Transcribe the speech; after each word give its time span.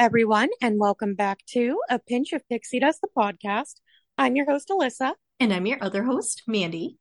everyone, 0.00 0.48
and 0.62 0.80
welcome 0.80 1.14
back 1.14 1.40
to 1.44 1.78
A 1.90 1.98
Pinch 1.98 2.32
of 2.32 2.40
Pixie 2.48 2.80
Dust, 2.80 3.02
the 3.02 3.08
podcast. 3.14 3.74
I'm 4.16 4.34
your 4.34 4.46
host, 4.46 4.70
Alyssa, 4.70 5.12
And 5.38 5.52
I'm 5.52 5.66
your 5.66 5.76
other 5.82 6.04
host, 6.04 6.42
Mandy, 6.46 6.96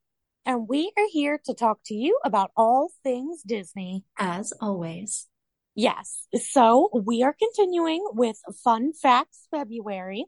and 0.46 0.68
we 0.68 0.92
are 0.98 1.08
here 1.10 1.40
to 1.46 1.54
talk 1.54 1.80
to 1.86 1.94
you 1.94 2.20
about 2.26 2.52
all 2.58 2.90
things 3.02 3.42
Disney. 3.42 4.04
as 4.18 4.52
always. 4.60 5.28
Yes, 5.76 6.28
so 6.36 6.90
we 6.94 7.24
are 7.24 7.34
continuing 7.34 8.06
with 8.12 8.36
Fun 8.66 8.92
Facts 8.92 9.48
February, 9.50 10.26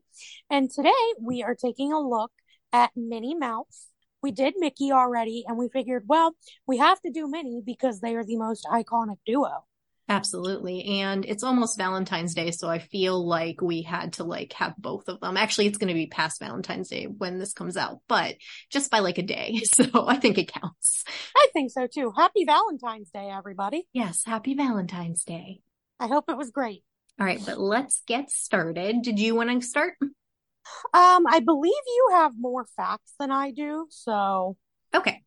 and 0.49 0.71
today 0.71 0.91
we 1.21 1.43
are 1.43 1.55
taking 1.55 1.91
a 1.91 1.99
look 1.99 2.31
at 2.71 2.91
Minnie 2.95 3.35
Mouse. 3.35 3.87
We 4.23 4.31
did 4.31 4.53
Mickey 4.55 4.93
already, 4.93 5.43
and 5.45 5.57
we 5.57 5.67
figured, 5.67 6.03
well, 6.07 6.37
we 6.65 6.77
have 6.77 7.01
to 7.01 7.11
do 7.11 7.27
Minnie 7.27 7.63
because 7.65 7.99
they 7.99 8.15
are 8.15 8.23
the 8.23 8.37
most 8.37 8.65
iconic 8.71 9.17
duo. 9.25 9.65
Absolutely. 10.11 10.99
And 10.99 11.23
it's 11.23 11.41
almost 11.41 11.77
Valentine's 11.77 12.33
Day, 12.33 12.51
so 12.51 12.67
I 12.67 12.79
feel 12.79 13.25
like 13.25 13.61
we 13.61 13.81
had 13.81 14.13
to 14.13 14.25
like 14.25 14.51
have 14.53 14.75
both 14.77 15.07
of 15.07 15.21
them. 15.21 15.37
Actually, 15.37 15.67
it's 15.67 15.77
going 15.77 15.87
to 15.87 15.93
be 15.93 16.07
past 16.07 16.41
Valentine's 16.41 16.89
Day 16.89 17.05
when 17.05 17.39
this 17.39 17.53
comes 17.53 17.77
out, 17.77 17.99
but 18.09 18.35
just 18.69 18.91
by 18.91 18.99
like 18.99 19.17
a 19.17 19.23
day. 19.23 19.61
So 19.73 20.05
I 20.05 20.17
think 20.17 20.37
it 20.37 20.51
counts. 20.51 21.05
I 21.35 21.47
think 21.53 21.71
so 21.71 21.87
too. 21.87 22.11
Happy 22.15 22.43
Valentine's 22.43 23.09
Day, 23.09 23.29
everybody. 23.33 23.87
Yes. 23.93 24.23
Happy 24.25 24.53
Valentine's 24.53 25.23
Day. 25.23 25.61
I 25.97 26.07
hope 26.07 26.25
it 26.27 26.37
was 26.37 26.51
great. 26.51 26.83
All 27.17 27.25
right, 27.25 27.41
but 27.45 27.57
let's 27.57 28.01
get 28.05 28.29
started. 28.29 29.01
Did 29.01 29.17
you 29.17 29.33
want 29.33 29.49
to 29.49 29.65
start? 29.65 29.93
Um, 30.01 31.25
I 31.25 31.39
believe 31.39 31.71
you 31.87 32.09
have 32.13 32.33
more 32.37 32.65
facts 32.75 33.13
than 33.17 33.31
I 33.31 33.51
do, 33.51 33.87
so 33.89 34.57
Okay. 34.93 35.23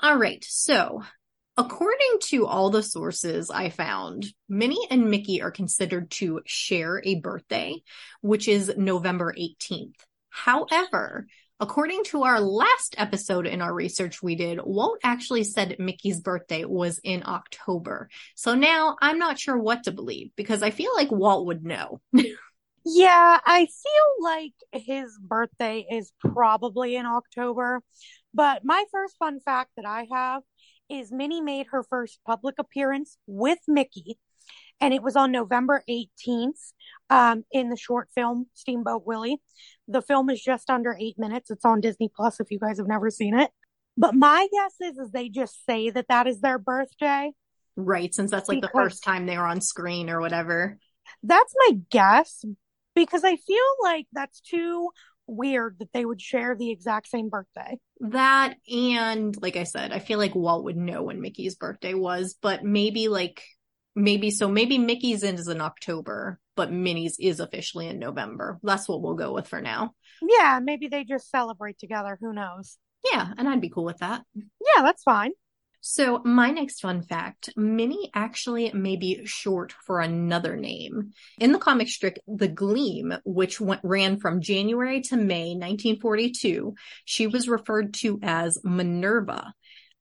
All 0.00 0.16
right. 0.16 0.42
So, 0.48 1.02
according 1.56 2.18
to 2.20 2.46
all 2.46 2.70
the 2.70 2.82
sources 2.82 3.50
I 3.50 3.68
found, 3.68 4.26
Minnie 4.48 4.86
and 4.90 5.10
Mickey 5.10 5.42
are 5.42 5.50
considered 5.50 6.10
to 6.12 6.40
share 6.46 7.02
a 7.04 7.16
birthday, 7.16 7.82
which 8.20 8.48
is 8.48 8.72
November 8.76 9.34
18th. 9.38 9.94
However, 10.30 11.26
according 11.60 12.04
to 12.04 12.24
our 12.24 12.40
last 12.40 12.94
episode 12.96 13.46
in 13.46 13.60
our 13.60 13.72
research 13.72 14.22
we 14.22 14.34
did, 14.34 14.60
Walt 14.64 14.98
actually 15.04 15.44
said 15.44 15.76
Mickey's 15.78 16.20
birthday 16.20 16.64
was 16.64 16.98
in 17.04 17.22
October. 17.26 18.08
So 18.34 18.54
now 18.54 18.96
I'm 19.00 19.18
not 19.18 19.38
sure 19.38 19.58
what 19.58 19.84
to 19.84 19.92
believe 19.92 20.30
because 20.36 20.62
I 20.62 20.70
feel 20.70 20.90
like 20.96 21.12
Walt 21.12 21.46
would 21.46 21.64
know. 21.64 22.00
yeah, 22.84 23.38
I 23.44 23.66
feel 23.66 24.22
like 24.22 24.54
his 24.72 25.18
birthday 25.20 25.86
is 25.90 26.12
probably 26.18 26.96
in 26.96 27.04
October. 27.04 27.82
But 28.34 28.64
my 28.64 28.84
first 28.90 29.16
fun 29.18 29.40
fact 29.40 29.72
that 29.76 29.84
I 29.84 30.06
have 30.10 30.42
is 30.90 31.12
Minnie 31.12 31.40
made 31.40 31.66
her 31.70 31.82
first 31.82 32.20
public 32.26 32.56
appearance 32.58 33.16
with 33.26 33.58
Mickey, 33.68 34.18
and 34.80 34.92
it 34.92 35.02
was 35.02 35.16
on 35.16 35.32
November 35.32 35.82
18th 35.88 36.72
um, 37.10 37.44
in 37.52 37.68
the 37.68 37.76
short 37.76 38.08
film 38.14 38.46
Steamboat 38.54 39.02
Willie. 39.06 39.40
The 39.88 40.02
film 40.02 40.30
is 40.30 40.42
just 40.42 40.70
under 40.70 40.96
eight 40.98 41.18
minutes. 41.18 41.50
It's 41.50 41.64
on 41.64 41.80
Disney 41.80 42.10
Plus 42.14 42.40
if 42.40 42.50
you 42.50 42.58
guys 42.58 42.78
have 42.78 42.88
never 42.88 43.10
seen 43.10 43.38
it. 43.38 43.50
But 43.96 44.14
my 44.14 44.48
guess 44.50 44.90
is, 44.90 44.98
is 44.98 45.10
they 45.10 45.28
just 45.28 45.64
say 45.66 45.90
that 45.90 46.08
that 46.08 46.26
is 46.26 46.40
their 46.40 46.58
birthday. 46.58 47.32
right, 47.76 48.14
since 48.14 48.30
that's 48.30 48.48
like 48.48 48.62
the 48.62 48.70
first 48.72 49.04
time 49.04 49.26
they 49.26 49.36
were 49.36 49.46
on 49.46 49.60
screen 49.60 50.08
or 50.08 50.20
whatever. 50.20 50.78
That's 51.22 51.54
my 51.68 51.78
guess 51.90 52.44
because 52.94 53.24
I 53.24 53.36
feel 53.36 53.58
like 53.82 54.06
that's 54.12 54.40
too 54.40 54.90
weird 55.26 55.76
that 55.78 55.92
they 55.92 56.04
would 56.04 56.20
share 56.20 56.56
the 56.56 56.70
exact 56.70 57.08
same 57.08 57.28
birthday. 57.28 57.78
That 58.00 58.56
and 58.70 59.36
like 59.40 59.56
I 59.56 59.64
said, 59.64 59.92
I 59.92 59.98
feel 59.98 60.18
like 60.18 60.34
Walt 60.34 60.64
would 60.64 60.76
know 60.76 61.04
when 61.04 61.20
Mickey's 61.20 61.54
birthday 61.54 61.94
was, 61.94 62.36
but 62.40 62.64
maybe 62.64 63.08
like 63.08 63.42
maybe 63.94 64.30
so 64.30 64.48
maybe 64.48 64.78
Mickey's 64.78 65.22
in 65.22 65.36
is 65.36 65.48
in 65.48 65.60
October, 65.60 66.40
but 66.56 66.72
Minnie's 66.72 67.16
is 67.18 67.40
officially 67.40 67.88
in 67.88 67.98
November. 67.98 68.58
That's 68.62 68.88
what 68.88 69.02
we'll 69.02 69.14
go 69.14 69.32
with 69.32 69.48
for 69.48 69.60
now. 69.60 69.94
Yeah, 70.22 70.60
maybe 70.62 70.88
they 70.88 71.04
just 71.04 71.30
celebrate 71.30 71.78
together. 71.78 72.18
Who 72.20 72.32
knows? 72.32 72.78
Yeah, 73.10 73.32
and 73.36 73.48
I'd 73.48 73.60
be 73.60 73.70
cool 73.70 73.84
with 73.84 73.98
that. 73.98 74.22
Yeah, 74.34 74.82
that's 74.82 75.02
fine. 75.02 75.32
So 75.84 76.20
my 76.24 76.52
next 76.52 76.78
fun 76.78 77.02
fact, 77.02 77.50
Minnie 77.56 78.08
actually 78.14 78.70
may 78.72 78.94
be 78.94 79.26
short 79.26 79.72
for 79.84 79.98
another 79.98 80.56
name. 80.56 81.10
In 81.40 81.50
the 81.50 81.58
comic 81.58 81.88
strip 81.88 82.18
The 82.28 82.46
Gleam, 82.46 83.12
which 83.24 83.60
went, 83.60 83.80
ran 83.82 84.20
from 84.20 84.40
January 84.40 85.00
to 85.00 85.16
May 85.16 85.56
1942, 85.56 86.76
she 87.04 87.26
was 87.26 87.48
referred 87.48 87.94
to 87.94 88.20
as 88.22 88.60
Minerva. 88.62 89.52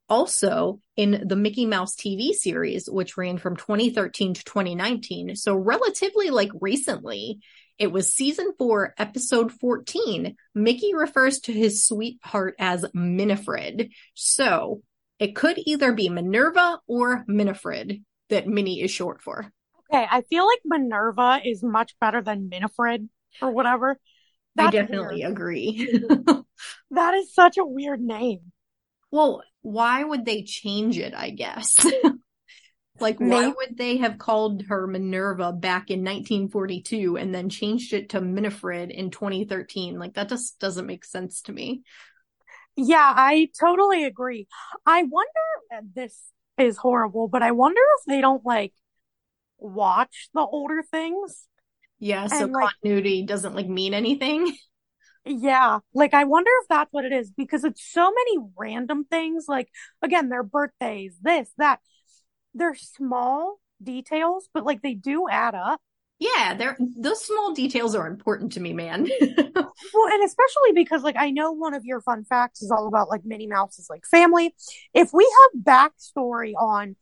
Also, 0.08 0.80
in 0.96 1.24
the 1.28 1.36
Mickey 1.36 1.66
Mouse 1.66 1.96
TV 1.96 2.32
series, 2.34 2.88
which 2.88 3.18
ran 3.18 3.40
from 3.40 3.56
2013 3.56 4.36
to 4.36 4.44
2019, 4.44 5.36
so 5.36 5.56
relatively 5.56 6.30
like 6.30 6.52
recently, 6.62 7.40
it 7.80 7.92
was 7.92 8.14
season 8.14 8.54
four, 8.60 8.94
episode 9.00 9.52
14. 9.52 10.36
Mickey 10.54 10.94
refers 10.94 11.40
to 11.40 11.52
his 11.52 11.88
sweetheart 11.88 12.54
as 12.60 12.86
Minifred. 12.94 13.90
So 14.14 14.84
it 15.22 15.36
could 15.36 15.60
either 15.66 15.94
be 15.94 16.10
Minerva 16.10 16.80
or 16.88 17.24
Minifred 17.30 18.02
that 18.30 18.48
Minnie 18.48 18.82
is 18.82 18.90
short 18.92 19.22
for. 19.22 19.52
Okay, 19.94 20.08
I 20.10 20.22
feel 20.22 20.48
like 20.48 20.60
Minerva 20.66 21.42
is 21.46 21.62
much 21.64 21.96
better 22.02 22.22
than 22.22 22.50
Minifred 22.50 23.08
or 23.42 23.52
whatever. 23.52 24.00
I 24.58 24.72
definitely 24.72 25.22
weird. 25.22 25.32
agree. 25.32 26.00
That 26.92 27.14
is 27.14 27.34
such 27.34 27.58
a 27.58 27.66
weird 27.66 28.02
name. 28.02 28.52
well, 29.12 29.42
why 29.62 30.04
would 30.04 30.26
they 30.26 30.44
change 30.44 30.98
it, 30.98 31.14
I 31.16 31.30
guess? 31.30 31.86
like, 33.00 33.20
why 33.20 33.48
would 33.48 33.78
they 33.78 33.98
have 33.98 34.18
called 34.18 34.64
her 34.64 34.88
Minerva 34.88 35.54
back 35.54 35.90
in 35.90 36.02
1942 36.02 37.18
and 37.18 37.34
then 37.34 37.50
changed 37.50 37.94
it 37.94 38.10
to 38.10 38.22
Minifred 38.22 38.92
in 38.92 39.10
2013? 39.10 39.98
Like, 39.98 40.16
that 40.16 40.30
just 40.30 40.60
doesn't 40.60 40.86
make 40.86 41.06
sense 41.06 41.42
to 41.44 41.54
me. 41.54 41.82
Yeah, 42.76 43.14
I 43.16 43.50
totally 43.60 44.06
agree. 44.06 44.48
I 44.86 45.04
wonder, 45.04 45.86
this 45.94 46.18
is 46.58 46.78
horrible, 46.78 47.28
but 47.28 47.44
I 47.44 47.52
wonder 47.52 47.82
if 48.00 48.06
they 48.08 48.22
don't 48.22 48.46
like 48.46 48.74
watch 49.58 50.30
the 50.34 50.42
older 50.42 50.84
things. 50.90 51.48
Yeah, 52.00 52.28
so 52.28 52.46
And, 52.46 52.54
like- 52.54 52.74
continuity 52.82 53.24
doesn't 53.26 53.56
like 53.56 53.68
mean 53.68 53.94
anything. 53.94 54.56
Yeah, 55.24 55.80
like 55.94 56.16
I 56.16 56.24
wonder 56.24 56.50
if 56.64 56.68
that's 56.68 56.92
what 56.92 57.06
it 57.06 57.12
is 57.14 57.30
because 57.30 57.64
it's 57.64 57.84
so 57.84 58.10
many 58.12 58.38
random 58.58 59.06
things. 59.06 59.46
Like, 59.48 59.70
again, 60.02 60.30
their 60.30 60.42
birthdays, 60.42 61.16
this, 61.22 61.48
that. 61.60 61.80
They're 62.56 62.76
small 62.76 63.60
details, 63.82 64.50
but 64.54 64.66
like 64.66 64.82
they 64.82 64.94
do 64.96 65.30
add 65.30 65.54
up. 65.56 65.80
Yeah, 66.22 66.54
they're 66.54 66.78
those 66.80 67.26
small 67.26 67.52
details 67.54 67.96
are 67.96 68.06
important 68.06 68.52
to 68.54 68.60
me, 68.60 68.74
man. 68.74 69.10
Well, 69.94 70.14
and 70.14 70.24
especially 70.24 70.74
because 70.76 71.02
like 71.02 71.16
I 71.18 71.32
know 71.32 71.52
one 71.52 71.74
of 71.74 71.84
your 71.84 72.02
fun 72.02 72.24
facts 72.24 72.62
is 72.62 72.70
all 72.70 72.88
about 72.88 73.10
like 73.10 73.26
Minnie 73.26 73.48
Mouse's 73.48 73.88
like 73.90 74.06
family. 74.06 74.54
If 74.94 75.12
we 75.12 75.24
have 75.24 75.64
backstory 75.64 76.54
on 76.54 76.96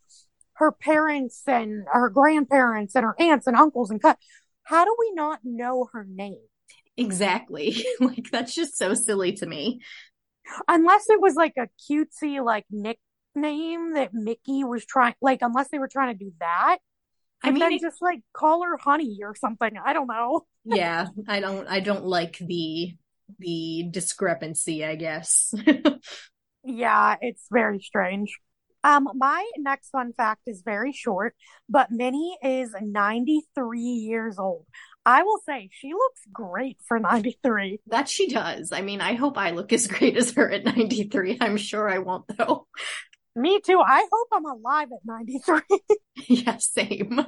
her 0.53 0.72
parents 0.72 1.44
and 1.46 1.85
her 1.91 2.09
grandparents 2.09 2.96
and 2.96 3.03
her 3.03 3.16
aunts 3.19 3.47
and 3.47 3.57
uncles 3.57 3.91
and 3.91 4.02
cut, 4.02 4.18
how 4.63 4.85
do 4.85 4.96
we 4.97 5.12
not 5.12 5.40
know 5.44 5.90
her 5.91 6.06
name? 6.09 6.40
exactly. 6.96 7.84
like 8.00 8.30
that's 8.31 8.56
just 8.56 8.78
so 8.78 8.94
silly 8.94 9.34
to 9.34 9.46
me. 9.46 9.81
Unless 10.68 11.09
it 11.09 11.22
was 11.22 11.36
like 11.36 11.53
a 11.57 11.68
cutesy 11.90 12.44
like 12.44 12.66
nickname 12.72 13.94
that 13.94 14.13
Mickey 14.13 14.63
was 14.63 14.86
trying 14.86 15.16
like 15.22 15.40
unless 15.41 15.69
they 15.69 15.80
were 15.80 15.88
trying 15.88 16.18
to 16.18 16.25
do 16.25 16.31
that. 16.40 16.78
I 17.44 17.52
mean, 17.52 17.60
then 17.60 17.80
just 17.80 18.02
like 18.02 18.22
call 18.34 18.64
her 18.64 18.78
honey 18.78 19.20
or 19.24 19.36
something. 19.36 19.72
I 19.84 19.94
don't 19.94 20.08
know. 20.08 20.46
yeah, 20.66 21.08
I 21.28 21.40
don't 21.40 21.68
I 21.68 21.80
don't 21.80 22.06
like 22.06 22.38
the 22.38 22.96
the 23.40 23.88
discrepancy, 23.92 24.84
I 24.84 24.96
guess. 24.96 25.54
Yeah, 26.63 27.16
it's 27.22 27.46
very 27.52 27.80
strange. 27.80 28.38
Um, 28.84 29.10
my 29.16 29.46
next 29.58 29.90
fun 29.90 30.13
fact 30.13 30.42
is 30.48 30.62
very 30.63 30.94
short, 30.94 31.36
but 31.68 31.92
Minnie 31.92 32.38
is 32.44 32.74
93 32.80 33.80
years 33.81 34.40
old. 34.40 34.66
I 35.06 35.24
will 35.24 35.40
say 35.46 35.69
she 35.72 35.92
looks 35.94 36.22
great 36.31 36.78
for 36.88 37.00
93. 37.00 37.80
that 37.88 38.08
she 38.08 38.28
does. 38.28 38.72
I 38.72 38.81
mean, 38.81 39.02
I 39.02 39.16
hope 39.16 39.38
I 39.38 39.52
look 39.52 39.74
as 39.74 39.88
great 39.88 40.16
as 40.16 40.31
her 40.34 40.50
at 40.50 40.66
93. 40.66 41.38
I'm 41.42 41.58
sure 41.58 41.90
I 41.90 42.00
won't 42.00 42.25
though. 42.38 42.68
Me 43.36 43.60
too. 43.62 43.80
I 43.80 44.06
hope 44.12 44.28
I'm 44.34 44.46
alive 44.46 44.90
at 44.92 45.06
93, 45.06 45.62
yeah, 46.28 46.58
same. 46.58 47.25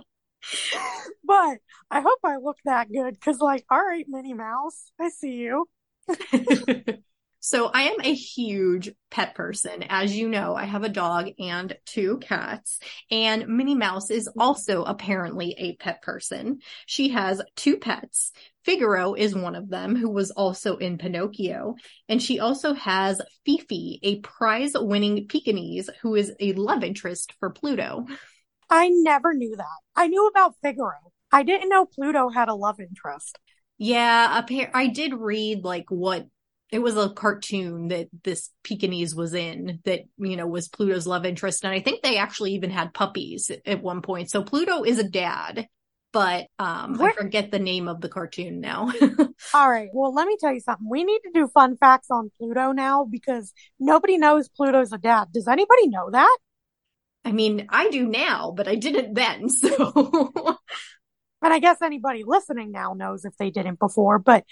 but 1.23 1.57
I 1.89 2.01
hope 2.01 2.19
I 2.23 2.37
look 2.37 2.57
that 2.65 2.91
good 2.91 3.13
because, 3.13 3.39
like, 3.39 3.65
all 3.69 3.83
right, 3.83 4.05
Minnie 4.07 4.33
Mouse, 4.33 4.91
I 4.99 5.09
see 5.09 5.33
you. 5.33 5.67
so 7.39 7.67
I 7.67 7.83
am 7.83 8.01
a 8.03 8.13
huge 8.13 8.91
pet 9.09 9.35
person. 9.35 9.83
As 9.89 10.15
you 10.15 10.29
know, 10.29 10.55
I 10.55 10.65
have 10.65 10.83
a 10.83 10.89
dog 10.89 11.29
and 11.39 11.75
two 11.85 12.17
cats 12.19 12.79
and 13.09 13.47
Minnie 13.47 13.75
Mouse 13.75 14.11
is 14.11 14.29
also 14.37 14.83
apparently 14.83 15.55
a 15.57 15.75
pet 15.75 16.01
person. 16.01 16.59
She 16.85 17.09
has 17.09 17.41
two 17.55 17.77
pets. 17.77 18.31
Figaro 18.63 19.15
is 19.15 19.35
one 19.35 19.55
of 19.55 19.69
them 19.69 19.95
who 19.95 20.09
was 20.09 20.31
also 20.31 20.77
in 20.77 20.97
Pinocchio. 20.97 21.75
And 22.07 22.21
she 22.21 22.39
also 22.39 22.73
has 22.73 23.19
Fifi, 23.45 23.99
a 24.03 24.19
prize 24.19 24.73
winning 24.75 25.27
Pekingese 25.27 25.89
who 26.01 26.15
is 26.15 26.31
a 26.39 26.53
love 26.53 26.83
interest 26.83 27.33
for 27.39 27.49
Pluto. 27.49 28.05
I 28.71 28.87
never 28.89 29.33
knew 29.33 29.55
that. 29.55 29.79
I 29.95 30.07
knew 30.07 30.27
about 30.27 30.55
Figaro. 30.63 31.11
I 31.31 31.43
didn't 31.43 31.69
know 31.69 31.85
Pluto 31.85 32.29
had 32.29 32.49
a 32.49 32.55
love 32.55 32.79
interest. 32.79 33.37
Yeah, 33.77 34.43
I 34.73 34.87
did 34.87 35.13
read 35.13 35.63
like 35.63 35.85
what 35.89 36.27
it 36.71 36.79
was 36.79 36.95
a 36.95 37.09
cartoon 37.09 37.89
that 37.89 38.07
this 38.23 38.49
Pekingese 38.63 39.13
was 39.13 39.33
in 39.33 39.79
that, 39.83 40.01
you 40.17 40.37
know, 40.37 40.47
was 40.47 40.69
Pluto's 40.69 41.05
love 41.05 41.25
interest. 41.25 41.65
And 41.65 41.73
I 41.73 41.81
think 41.81 42.01
they 42.01 42.17
actually 42.17 42.53
even 42.53 42.69
had 42.69 42.93
puppies 42.93 43.51
at 43.65 43.83
one 43.83 44.01
point. 44.01 44.31
So 44.31 44.41
Pluto 44.41 44.83
is 44.83 44.97
a 44.97 45.03
dad, 45.03 45.67
but 46.13 46.47
um 46.59 47.01
I 47.01 47.11
forget 47.11 47.51
the 47.51 47.59
name 47.59 47.89
of 47.89 47.99
the 47.99 48.07
cartoon 48.07 48.61
now. 48.61 48.93
All 49.53 49.69
right. 49.69 49.89
Well, 49.93 50.13
let 50.13 50.27
me 50.27 50.37
tell 50.39 50.53
you 50.53 50.61
something. 50.61 50.87
We 50.89 51.03
need 51.03 51.19
to 51.19 51.31
do 51.33 51.47
fun 51.47 51.75
facts 51.75 52.09
on 52.09 52.31
Pluto 52.37 52.71
now 52.71 53.03
because 53.03 53.53
nobody 53.79 54.17
knows 54.17 54.47
Pluto's 54.47 54.93
a 54.93 54.97
dad. 54.97 55.27
Does 55.33 55.47
anybody 55.49 55.87
know 55.87 56.09
that? 56.11 56.37
I 57.23 57.31
mean, 57.31 57.67
I 57.69 57.89
do 57.89 58.07
now, 58.07 58.53
but 58.55 58.67
I 58.67 58.75
didn't 58.75 59.13
then. 59.13 59.47
So 59.59 60.57
And 61.43 61.53
I 61.53 61.59
guess 61.59 61.81
anybody 61.81 62.23
listening 62.25 62.71
now 62.71 62.93
knows 62.93 63.25
if 63.25 63.35
they 63.37 63.49
didn't 63.49 63.79
before, 63.79 64.19
but 64.19 64.43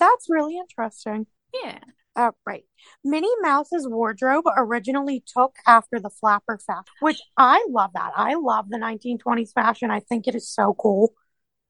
that's 0.00 0.26
really 0.28 0.56
interesting. 0.56 1.26
Yeah. 1.52 1.78
Uh, 2.16 2.30
right. 2.46 2.64
Minnie 3.04 3.28
Mouse's 3.40 3.88
wardrobe 3.88 4.44
originally 4.56 5.22
took 5.26 5.54
after 5.66 5.98
the 5.98 6.10
flapper 6.10 6.58
fashion, 6.58 6.84
which 7.00 7.20
I 7.36 7.64
love 7.68 7.90
that. 7.94 8.12
I 8.16 8.34
love 8.34 8.68
the 8.68 8.78
1920s 8.78 9.52
fashion. 9.52 9.90
I 9.90 10.00
think 10.00 10.26
it 10.26 10.34
is 10.34 10.48
so 10.48 10.74
cool. 10.78 11.12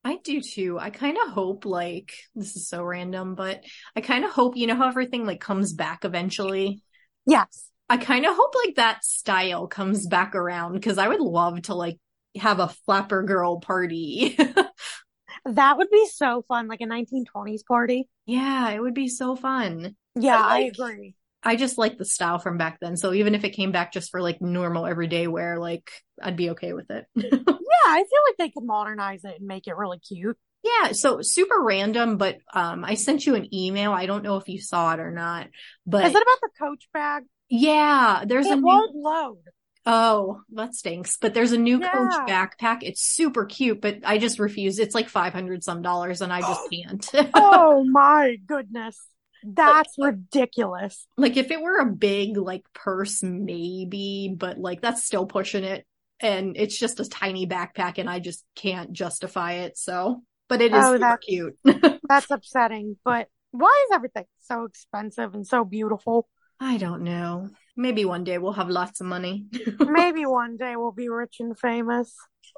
I 0.04 0.16
do 0.22 0.42
too. 0.42 0.78
I 0.78 0.90
kind 0.90 1.16
of 1.24 1.32
hope 1.32 1.64
like 1.64 2.12
this 2.34 2.56
is 2.56 2.68
so 2.68 2.82
random, 2.82 3.34
but 3.34 3.64
I 3.96 4.02
kind 4.02 4.24
of 4.24 4.32
hope 4.32 4.56
you 4.56 4.66
know 4.66 4.74
how 4.74 4.88
everything 4.88 5.24
like 5.24 5.40
comes 5.40 5.72
back 5.72 6.04
eventually. 6.04 6.82
Yes. 7.26 7.70
I 7.88 7.96
kind 7.98 8.24
of 8.24 8.34
hope 8.34 8.54
like 8.64 8.76
that 8.76 9.04
style 9.04 9.66
comes 9.66 10.06
back 10.06 10.34
around 10.34 10.72
because 10.72 10.98
I 10.98 11.08
would 11.08 11.20
love 11.20 11.62
to 11.62 11.74
like 11.74 11.98
have 12.36 12.58
a 12.58 12.68
flapper 12.86 13.22
girl 13.22 13.60
party. 13.60 14.36
that 15.44 15.76
would 15.76 15.90
be 15.90 16.06
so 16.06 16.44
fun, 16.48 16.66
like 16.66 16.80
a 16.80 16.86
1920s 16.86 17.62
party. 17.66 18.08
Yeah, 18.26 18.70
it 18.70 18.80
would 18.80 18.94
be 18.94 19.08
so 19.08 19.36
fun. 19.36 19.96
Yeah, 20.14 20.40
like, 20.40 20.50
I 20.50 20.60
agree. 20.60 21.14
I 21.42 21.56
just 21.56 21.76
like 21.76 21.98
the 21.98 22.06
style 22.06 22.38
from 22.38 22.56
back 22.56 22.78
then. 22.80 22.96
So 22.96 23.12
even 23.12 23.34
if 23.34 23.44
it 23.44 23.50
came 23.50 23.70
back 23.70 23.92
just 23.92 24.10
for 24.10 24.22
like 24.22 24.40
normal 24.40 24.86
everyday 24.86 25.26
wear, 25.26 25.58
like 25.58 25.90
I'd 26.22 26.36
be 26.36 26.50
okay 26.50 26.72
with 26.72 26.90
it. 26.90 27.04
yeah, 27.14 27.30
I 27.30 28.02
feel 28.02 28.20
like 28.28 28.36
they 28.38 28.48
could 28.48 28.64
modernize 28.64 29.24
it 29.24 29.36
and 29.38 29.46
make 29.46 29.66
it 29.66 29.76
really 29.76 29.98
cute. 29.98 30.38
Yeah, 30.62 30.92
so 30.92 31.18
super 31.20 31.60
random, 31.60 32.16
but 32.16 32.38
um 32.54 32.82
I 32.82 32.94
sent 32.94 33.26
you 33.26 33.34
an 33.34 33.54
email. 33.54 33.92
I 33.92 34.06
don't 34.06 34.24
know 34.24 34.38
if 34.38 34.48
you 34.48 34.58
saw 34.58 34.94
it 34.94 35.00
or 35.00 35.10
not. 35.10 35.48
But 35.86 36.06
Is 36.06 36.14
it 36.14 36.22
about 36.22 36.40
the 36.40 36.48
coach 36.58 36.88
bag? 36.94 37.24
Yeah, 37.48 38.24
there's 38.26 38.46
it 38.46 38.58
a 38.58 38.60
won't 38.60 38.94
new... 38.94 39.02
load. 39.02 39.38
Oh, 39.86 40.40
that 40.52 40.74
stinks. 40.74 41.18
But 41.20 41.34
there's 41.34 41.52
a 41.52 41.58
new 41.58 41.80
yeah. 41.80 41.92
Coach 41.92 42.28
backpack. 42.28 42.78
It's 42.82 43.02
super 43.02 43.44
cute, 43.44 43.80
but 43.80 43.98
I 44.04 44.18
just 44.18 44.38
refuse. 44.38 44.78
It's 44.78 44.94
like 44.94 45.08
500 45.08 45.62
some 45.62 45.82
dollars 45.82 46.20
and 46.20 46.32
I 46.32 46.40
just 46.40 46.70
can't. 46.72 47.10
oh 47.34 47.84
my 47.84 48.36
goodness. 48.46 48.98
That's 49.46 49.98
like, 49.98 50.14
ridiculous. 50.14 51.06
Like 51.18 51.36
if 51.36 51.50
it 51.50 51.60
were 51.60 51.78
a 51.78 51.86
big 51.86 52.38
like 52.38 52.64
purse, 52.72 53.22
maybe, 53.22 54.34
but 54.34 54.58
like 54.58 54.80
that's 54.80 55.04
still 55.04 55.26
pushing 55.26 55.64
it. 55.64 55.86
And 56.20 56.56
it's 56.56 56.78
just 56.78 57.00
a 57.00 57.08
tiny 57.08 57.46
backpack 57.46 57.98
and 57.98 58.08
I 58.08 58.20
just 58.20 58.42
can't 58.54 58.92
justify 58.92 59.54
it. 59.54 59.76
So, 59.76 60.22
but 60.48 60.62
it 60.62 60.72
is 60.72 60.82
oh, 60.82 60.94
super 60.94 61.18
cute. 61.18 61.58
that's 62.08 62.30
upsetting. 62.30 62.96
But 63.04 63.28
why 63.50 63.86
is 63.86 63.94
everything 63.94 64.24
so 64.40 64.64
expensive 64.64 65.34
and 65.34 65.46
so 65.46 65.64
beautiful? 65.64 66.26
I 66.60 66.76
don't 66.76 67.02
know. 67.02 67.50
Maybe 67.76 68.04
one 68.04 68.24
day 68.24 68.38
we'll 68.38 68.52
have 68.52 68.68
lots 68.68 69.00
of 69.00 69.06
money. 69.06 69.46
Maybe 69.80 70.26
one 70.26 70.56
day 70.56 70.76
we'll 70.76 70.92
be 70.92 71.08
rich 71.08 71.36
and 71.40 71.58
famous. 71.58 72.14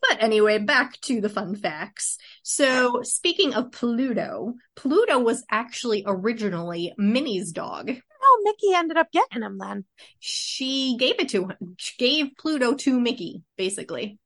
But 0.08 0.22
anyway, 0.22 0.58
back 0.58 1.00
to 1.02 1.20
the 1.20 1.28
fun 1.28 1.54
facts. 1.56 2.18
So, 2.42 3.00
speaking 3.02 3.54
of 3.54 3.72
Pluto, 3.72 4.54
Pluto 4.74 5.18
was 5.18 5.44
actually 5.50 6.04
originally 6.06 6.92
Minnie's 6.98 7.52
dog. 7.52 7.90
Oh, 7.90 8.42
Mickey 8.44 8.74
ended 8.74 8.96
up 8.98 9.10
getting 9.10 9.42
him 9.42 9.58
then. 9.58 9.84
She 10.18 10.96
gave 10.98 11.18
it 11.18 11.30
to 11.30 11.48
him. 11.48 11.74
She 11.78 11.96
gave 11.96 12.36
Pluto 12.38 12.74
to 12.74 13.00
Mickey, 13.00 13.42
basically. 13.56 14.18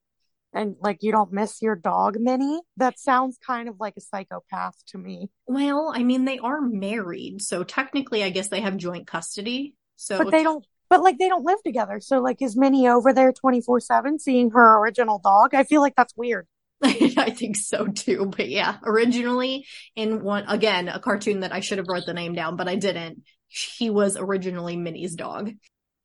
And 0.53 0.75
like, 0.81 0.99
you 1.03 1.13
don't 1.13 1.33
miss 1.33 1.63
your 1.63 1.77
dog, 1.77 2.17
Minnie? 2.19 2.61
That 2.77 2.99
sounds 2.99 3.39
kind 3.45 3.69
of 3.69 3.77
like 3.79 3.95
a 3.97 4.01
psychopath 4.01 4.75
to 4.89 4.99
me. 4.99 5.31
Well, 5.47 5.93
I 5.95 6.03
mean, 6.03 6.25
they 6.25 6.39
are 6.39 6.61
married. 6.61 7.41
So 7.43 7.63
technically, 7.63 8.25
I 8.25 8.31
guess 8.31 8.49
they 8.49 8.61
have 8.61 8.77
joint 8.77 9.07
custody. 9.07 9.75
So, 9.97 10.19
but 10.19 10.31
they 10.31 10.43
don't 10.43 10.65
but 10.89 11.03
like 11.03 11.19
they 11.19 11.29
don't 11.29 11.45
live 11.45 11.63
together. 11.63 12.01
So 12.01 12.19
like 12.19 12.43
is 12.43 12.57
Minnie 12.57 12.89
over 12.89 13.13
there 13.15 13.33
24 13.33 13.81
seven 13.81 14.19
seeing 14.19 14.51
her 14.51 14.79
original 14.81 15.21
dog? 15.23 15.55
I 15.55 15.65
feel 15.65 15.81
like 15.81 15.95
that's 15.97 16.17
weird. 16.17 16.47
I 16.83 17.31
think 17.31 17.57
so 17.57 17.87
too. 17.87 18.31
But 18.35 18.49
yeah, 18.49 18.79
originally 18.85 19.67
in 19.95 20.23
one, 20.23 20.45
again, 20.49 20.89
a 20.89 20.99
cartoon 20.99 21.41
that 21.41 21.53
I 21.53 21.61
should 21.61 21.79
have 21.79 21.89
wrote 21.89 22.07
the 22.07 22.15
name 22.15 22.35
down, 22.35 22.57
but 22.57 22.69
I 22.69 22.75
didn't. 22.75 23.23
He 23.49 23.91
was 23.91 24.17
originally 24.17 24.77
Minnie's 24.77 25.15
dog. 25.15 25.53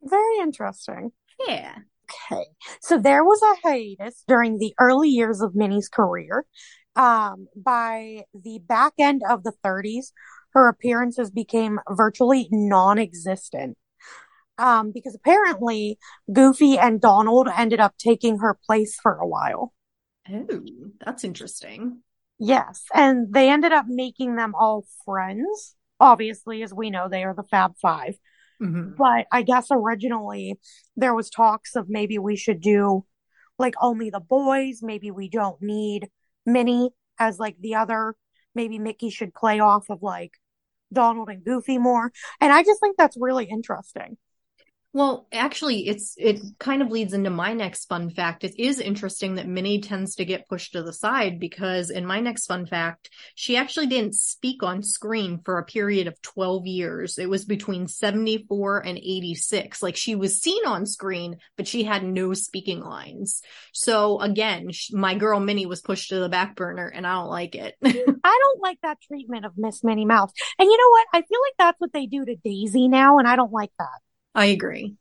Very 0.01 0.39
interesting. 0.39 1.11
Yeah. 1.47 1.75
Okay. 2.31 2.45
So 2.81 2.97
there 2.97 3.23
was 3.23 3.41
a 3.41 3.67
hiatus 3.67 4.23
during 4.27 4.57
the 4.57 4.73
early 4.79 5.09
years 5.09 5.41
of 5.41 5.55
Minnie's 5.55 5.89
career. 5.89 6.45
Um, 6.95 7.47
by 7.55 8.23
the 8.33 8.59
back 8.65 8.93
end 8.99 9.21
of 9.29 9.43
the 9.43 9.53
30s, 9.65 10.11
her 10.53 10.69
appearances 10.69 11.29
became 11.29 11.79
virtually 11.89 12.47
non 12.51 12.97
existent 12.97 13.77
um, 14.57 14.91
because 14.93 15.15
apparently 15.15 15.97
Goofy 16.31 16.77
and 16.77 17.01
Donald 17.01 17.49
ended 17.55 17.79
up 17.79 17.97
taking 17.97 18.39
her 18.39 18.57
place 18.65 18.97
for 19.01 19.15
a 19.15 19.27
while. 19.27 19.73
Oh, 20.31 20.63
that's 21.03 21.23
interesting. 21.23 22.01
Yes, 22.39 22.83
and 22.93 23.33
they 23.33 23.49
ended 23.49 23.71
up 23.71 23.85
making 23.87 24.35
them 24.35 24.53
all 24.55 24.85
friends. 25.05 25.75
Obviously, 25.99 26.63
as 26.63 26.73
we 26.73 26.89
know, 26.89 27.07
they 27.07 27.23
are 27.23 27.33
the 27.33 27.43
Fab 27.43 27.73
5 27.81 28.15
mm-hmm. 28.61 28.91
But 28.97 29.27
I 29.31 29.41
guess 29.41 29.67
originally 29.71 30.59
there 30.95 31.13
was 31.13 31.29
talks 31.29 31.75
of 31.75 31.89
maybe 31.89 32.17
we 32.17 32.35
should 32.35 32.61
do 32.61 33.05
like 33.57 33.75
only 33.81 34.09
the 34.09 34.19
boys. 34.19 34.79
Maybe 34.81 35.11
we 35.11 35.29
don't 35.29 35.61
need 35.61 36.09
Minnie 36.45 36.91
as 37.19 37.39
like 37.39 37.57
the 37.59 37.75
other. 37.75 38.15
Maybe 38.53 38.79
Mickey 38.79 39.09
should 39.09 39.33
play 39.33 39.59
off 39.59 39.89
of 39.89 40.01
like 40.01 40.31
Donald 40.91 41.29
and 41.29 41.43
Goofy 41.43 41.77
more. 41.77 42.11
And 42.39 42.51
I 42.51 42.63
just 42.63 42.79
think 42.81 42.97
that's 42.97 43.17
really 43.19 43.45
interesting. 43.45 44.17
Well, 44.95 45.27
actually, 45.33 45.89
it's 45.89 46.13
it 46.17 46.39
kind 46.57 46.81
of 46.81 46.89
leads 46.89 47.11
into 47.11 47.29
my 47.29 47.51
next 47.51 47.89
fun 47.89 48.09
fact. 48.09 48.45
It 48.45 48.57
is 48.57 48.79
interesting 48.79 49.35
that 49.35 49.45
Minnie 49.45 49.81
tends 49.81 50.15
to 50.15 50.23
get 50.23 50.47
pushed 50.47 50.71
to 50.71 50.83
the 50.83 50.93
side 50.93 51.37
because 51.37 51.89
in 51.89 52.05
my 52.05 52.21
next 52.21 52.45
fun 52.45 52.65
fact, 52.65 53.09
she 53.35 53.57
actually 53.57 53.87
didn't 53.87 54.15
speak 54.15 54.63
on 54.63 54.81
screen 54.83 55.41
for 55.43 55.57
a 55.57 55.65
period 55.65 56.07
of 56.07 56.21
12 56.21 56.65
years. 56.67 57.17
It 57.17 57.29
was 57.29 57.43
between 57.43 57.89
74 57.89 58.85
and 58.85 58.97
86. 58.97 59.83
Like 59.83 59.97
she 59.97 60.15
was 60.15 60.39
seen 60.39 60.65
on 60.65 60.85
screen, 60.85 61.39
but 61.57 61.67
she 61.67 61.83
had 61.83 62.05
no 62.05 62.33
speaking 62.33 62.79
lines. 62.79 63.41
So 63.73 64.21
again, 64.21 64.69
my 64.93 65.15
girl 65.15 65.41
Minnie 65.41 65.65
was 65.65 65.81
pushed 65.81 66.07
to 66.11 66.21
the 66.21 66.29
back 66.29 66.55
burner 66.55 66.87
and 66.87 67.05
I 67.05 67.15
don't 67.15 67.29
like 67.29 67.55
it. 67.55 67.75
I 67.83 67.91
don't 68.43 68.61
like 68.61 68.79
that 68.81 69.01
treatment 69.01 69.43
of 69.43 69.57
Miss 69.57 69.83
Minnie 69.83 70.05
Mouse. 70.05 70.31
And 70.57 70.71
you 70.71 70.77
know 70.77 70.89
what? 70.91 71.07
I 71.11 71.21
feel 71.21 71.39
like 71.41 71.57
that's 71.57 71.81
what 71.81 71.91
they 71.91 72.05
do 72.05 72.23
to 72.23 72.37
Daisy 72.37 72.87
now 72.87 73.17
and 73.17 73.27
I 73.27 73.35
don't 73.35 73.51
like 73.51 73.71
that. 73.77 74.04
I 74.35 74.45
agree. 74.45 74.95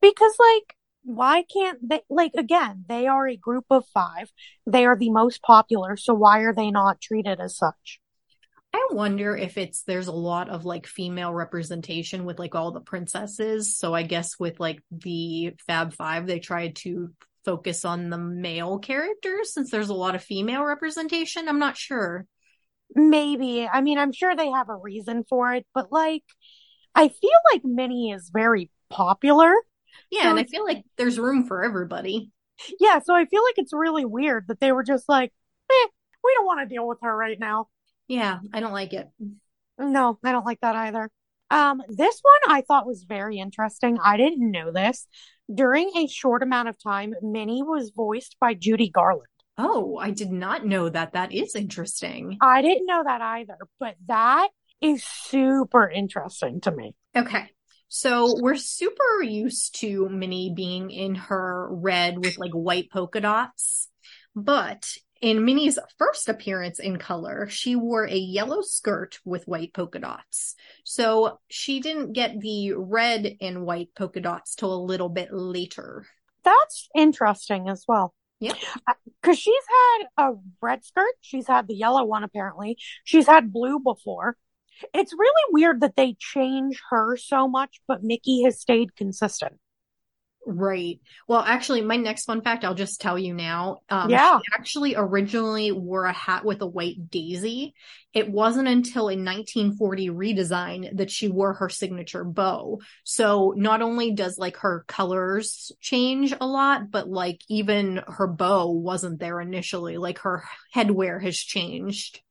Because 0.00 0.34
like 0.38 0.74
why 1.04 1.42
can't 1.50 1.88
they 1.88 2.02
like 2.10 2.32
again, 2.36 2.84
they 2.88 3.06
are 3.06 3.26
a 3.26 3.36
group 3.36 3.64
of 3.70 3.86
5. 3.94 4.30
They 4.66 4.84
are 4.84 4.96
the 4.96 5.10
most 5.10 5.42
popular, 5.42 5.96
so 5.96 6.12
why 6.12 6.40
are 6.40 6.52
they 6.52 6.70
not 6.70 7.00
treated 7.00 7.40
as 7.40 7.56
such? 7.56 8.00
I 8.74 8.88
wonder 8.90 9.34
if 9.34 9.56
it's 9.56 9.82
there's 9.84 10.08
a 10.08 10.12
lot 10.12 10.50
of 10.50 10.66
like 10.66 10.86
female 10.86 11.32
representation 11.32 12.24
with 12.24 12.38
like 12.38 12.54
all 12.54 12.72
the 12.72 12.80
princesses. 12.80 13.76
So 13.76 13.94
I 13.94 14.02
guess 14.02 14.38
with 14.38 14.60
like 14.60 14.80
the 14.90 15.54
Fab 15.66 15.94
5 15.94 16.26
they 16.26 16.40
tried 16.40 16.76
to 16.76 17.10
focus 17.44 17.86
on 17.86 18.10
the 18.10 18.18
male 18.18 18.78
characters 18.78 19.54
since 19.54 19.70
there's 19.70 19.88
a 19.88 19.94
lot 19.94 20.14
of 20.14 20.22
female 20.22 20.64
representation. 20.64 21.48
I'm 21.48 21.58
not 21.58 21.78
sure. 21.78 22.26
Maybe. 22.94 23.66
I 23.66 23.80
mean, 23.80 23.98
I'm 23.98 24.12
sure 24.12 24.36
they 24.36 24.50
have 24.50 24.68
a 24.68 24.76
reason 24.76 25.24
for 25.28 25.54
it, 25.54 25.66
but 25.74 25.90
like 25.90 26.24
I 26.98 27.08
feel 27.08 27.30
like 27.52 27.64
Minnie 27.64 28.10
is 28.10 28.30
very 28.32 28.70
popular. 28.90 29.52
Yeah, 30.10 30.24
so 30.24 30.30
and 30.30 30.38
I 30.38 30.44
feel 30.44 30.64
like 30.64 30.84
there's 30.96 31.18
room 31.18 31.46
for 31.46 31.62
everybody. 31.62 32.32
Yeah, 32.80 32.98
so 32.98 33.14
I 33.14 33.24
feel 33.26 33.42
like 33.44 33.54
it's 33.58 33.72
really 33.72 34.04
weird 34.04 34.48
that 34.48 34.58
they 34.58 34.72
were 34.72 34.82
just 34.82 35.08
like, 35.08 35.32
eh, 35.70 35.86
we 36.24 36.34
don't 36.34 36.46
want 36.46 36.60
to 36.60 36.74
deal 36.74 36.88
with 36.88 36.98
her 37.02 37.16
right 37.16 37.38
now. 37.38 37.68
Yeah, 38.08 38.40
I 38.52 38.58
don't 38.58 38.72
like 38.72 38.92
it. 38.94 39.08
No, 39.78 40.18
I 40.24 40.32
don't 40.32 40.44
like 40.46 40.60
that 40.60 40.74
either. 40.74 41.08
Um, 41.50 41.82
this 41.88 42.20
one 42.20 42.56
I 42.56 42.62
thought 42.62 42.86
was 42.86 43.04
very 43.04 43.38
interesting. 43.38 43.98
I 44.02 44.16
didn't 44.16 44.50
know 44.50 44.72
this. 44.72 45.06
During 45.54 45.90
a 45.96 46.08
short 46.08 46.42
amount 46.42 46.68
of 46.68 46.82
time, 46.82 47.14
Minnie 47.22 47.62
was 47.62 47.92
voiced 47.94 48.36
by 48.40 48.54
Judy 48.54 48.90
Garland. 48.90 49.28
Oh, 49.56 49.98
I 49.98 50.10
did 50.10 50.30
not 50.30 50.66
know 50.66 50.88
that. 50.88 51.12
That 51.12 51.32
is 51.32 51.54
interesting. 51.54 52.38
I 52.40 52.60
didn't 52.60 52.86
know 52.86 53.02
that 53.04 53.22
either, 53.22 53.56
but 53.80 53.94
that 54.06 54.48
is 54.80 55.04
super 55.04 55.88
interesting 55.88 56.60
to 56.62 56.70
me. 56.70 56.94
Okay. 57.16 57.50
So 57.88 58.36
we're 58.40 58.56
super 58.56 59.22
used 59.22 59.80
to 59.80 60.08
Minnie 60.08 60.52
being 60.54 60.90
in 60.90 61.14
her 61.14 61.68
red 61.70 62.18
with 62.18 62.36
like 62.38 62.52
white 62.52 62.90
polka 62.90 63.20
dots. 63.20 63.88
But 64.36 64.86
In 65.20 65.44
Minnie's 65.44 65.80
first 65.98 66.28
appearance 66.28 66.78
in 66.78 66.96
color, 66.96 67.48
she 67.48 67.74
wore 67.74 68.06
a 68.06 68.14
yellow 68.14 68.62
skirt 68.62 69.18
with 69.24 69.48
white 69.48 69.74
polka 69.74 69.98
dots. 69.98 70.54
So 70.84 71.40
she 71.48 71.80
didn't 71.80 72.12
get 72.12 72.38
the 72.38 72.74
red 72.74 73.36
and 73.40 73.66
white 73.66 73.88
polka 73.96 74.20
dots 74.20 74.54
till 74.54 74.72
a 74.72 74.78
little 74.84 75.08
bit 75.08 75.30
later. 75.32 76.06
That's 76.44 76.88
interesting 76.94 77.68
as 77.68 77.84
well. 77.88 78.14
Yeah. 78.38 78.54
Uh, 78.86 78.94
because 79.20 79.38
she's 79.38 79.64
had 79.68 80.28
a 80.28 80.34
red 80.62 80.84
skirt. 80.84 81.14
She's 81.20 81.48
had 81.48 81.66
the 81.66 81.74
yellow 81.74 82.04
one, 82.04 82.22
apparently. 82.22 82.78
She's 83.02 83.26
had 83.26 83.52
blue 83.52 83.80
before. 83.80 84.36
It's 84.94 85.12
really 85.12 85.52
weird 85.52 85.80
that 85.80 85.96
they 85.96 86.16
change 86.18 86.80
her 86.90 87.16
so 87.16 87.48
much, 87.48 87.80
but 87.86 88.02
Mickey 88.02 88.42
has 88.44 88.60
stayed 88.60 88.94
consistent. 88.96 89.58
Right. 90.50 90.98
Well, 91.26 91.40
actually, 91.40 91.82
my 91.82 91.96
next 91.96 92.24
fun 92.24 92.40
fact, 92.40 92.64
I'll 92.64 92.74
just 92.74 93.02
tell 93.02 93.18
you 93.18 93.34
now. 93.34 93.80
Um, 93.90 94.08
Yeah. 94.08 94.38
She 94.38 94.54
actually 94.54 94.94
originally 94.96 95.72
wore 95.72 96.06
a 96.06 96.12
hat 96.12 96.42
with 96.42 96.62
a 96.62 96.66
white 96.66 97.10
daisy. 97.10 97.74
It 98.14 98.30
wasn't 98.30 98.66
until 98.66 99.10
a 99.10 99.16
1940 99.16 100.08
redesign 100.08 100.96
that 100.96 101.10
she 101.10 101.28
wore 101.28 101.52
her 101.54 101.68
signature 101.68 102.24
bow. 102.24 102.80
So 103.04 103.52
not 103.58 103.82
only 103.82 104.12
does 104.12 104.38
like 104.38 104.56
her 104.58 104.84
colors 104.88 105.70
change 105.80 106.32
a 106.40 106.46
lot, 106.46 106.90
but 106.90 107.10
like 107.10 107.42
even 107.48 108.02
her 108.06 108.26
bow 108.26 108.70
wasn't 108.70 109.20
there 109.20 109.42
initially. 109.42 109.98
Like 109.98 110.20
her 110.20 110.44
headwear 110.74 111.22
has 111.22 111.36
changed. 111.36 112.22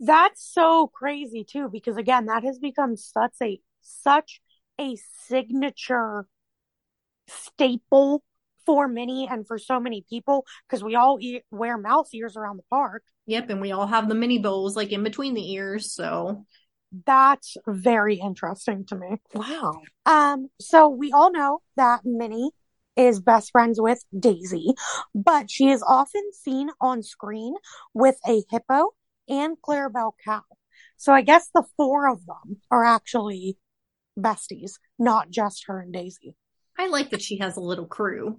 That's 0.00 0.52
so 0.52 0.86
crazy 0.86 1.44
too, 1.44 1.68
because 1.70 1.96
again, 1.96 2.26
that 2.26 2.44
has 2.44 2.58
become 2.58 2.96
such 2.96 3.34
a 3.42 3.60
such 3.80 4.40
a 4.80 4.96
signature 5.26 6.26
staple 7.26 8.22
for 8.64 8.86
Minnie 8.86 9.26
and 9.30 9.46
for 9.46 9.58
so 9.58 9.80
many 9.80 10.04
people 10.08 10.44
because 10.68 10.84
we 10.84 10.94
all 10.94 11.18
e- 11.20 11.40
wear 11.50 11.78
mouse 11.78 12.12
ears 12.12 12.36
around 12.36 12.58
the 12.58 12.64
park. 12.70 13.02
Yep. 13.26 13.50
And 13.50 13.60
we 13.60 13.72
all 13.72 13.86
have 13.86 14.08
the 14.08 14.14
mini 14.14 14.38
bows 14.38 14.76
like 14.76 14.92
in 14.92 15.02
between 15.02 15.34
the 15.34 15.52
ears. 15.52 15.92
So 15.92 16.44
That's 17.06 17.56
very 17.66 18.16
interesting 18.16 18.84
to 18.86 18.96
me. 18.96 19.16
Wow. 19.34 19.82
Um, 20.06 20.48
so 20.60 20.88
we 20.88 21.12
all 21.12 21.32
know 21.32 21.60
that 21.76 22.00
Minnie 22.04 22.50
is 22.96 23.20
best 23.20 23.52
friends 23.52 23.80
with 23.80 24.04
Daisy, 24.18 24.74
but 25.14 25.50
she 25.50 25.68
is 25.68 25.82
often 25.86 26.22
seen 26.32 26.68
on 26.80 27.02
screen 27.02 27.54
with 27.94 28.16
a 28.26 28.42
hippo 28.50 28.88
and 29.28 29.56
Clarabelle 29.66 30.12
cow. 30.24 30.42
So 30.96 31.12
I 31.12 31.22
guess 31.22 31.48
the 31.54 31.64
four 31.76 32.08
of 32.08 32.24
them 32.26 32.58
are 32.70 32.84
actually 32.84 33.56
besties, 34.18 34.72
not 34.98 35.30
just 35.30 35.64
her 35.66 35.80
and 35.80 35.92
Daisy. 35.92 36.34
I 36.78 36.88
like 36.88 37.10
that 37.10 37.22
she 37.22 37.38
has 37.38 37.56
a 37.56 37.60
little 37.60 37.86
crew. 37.86 38.38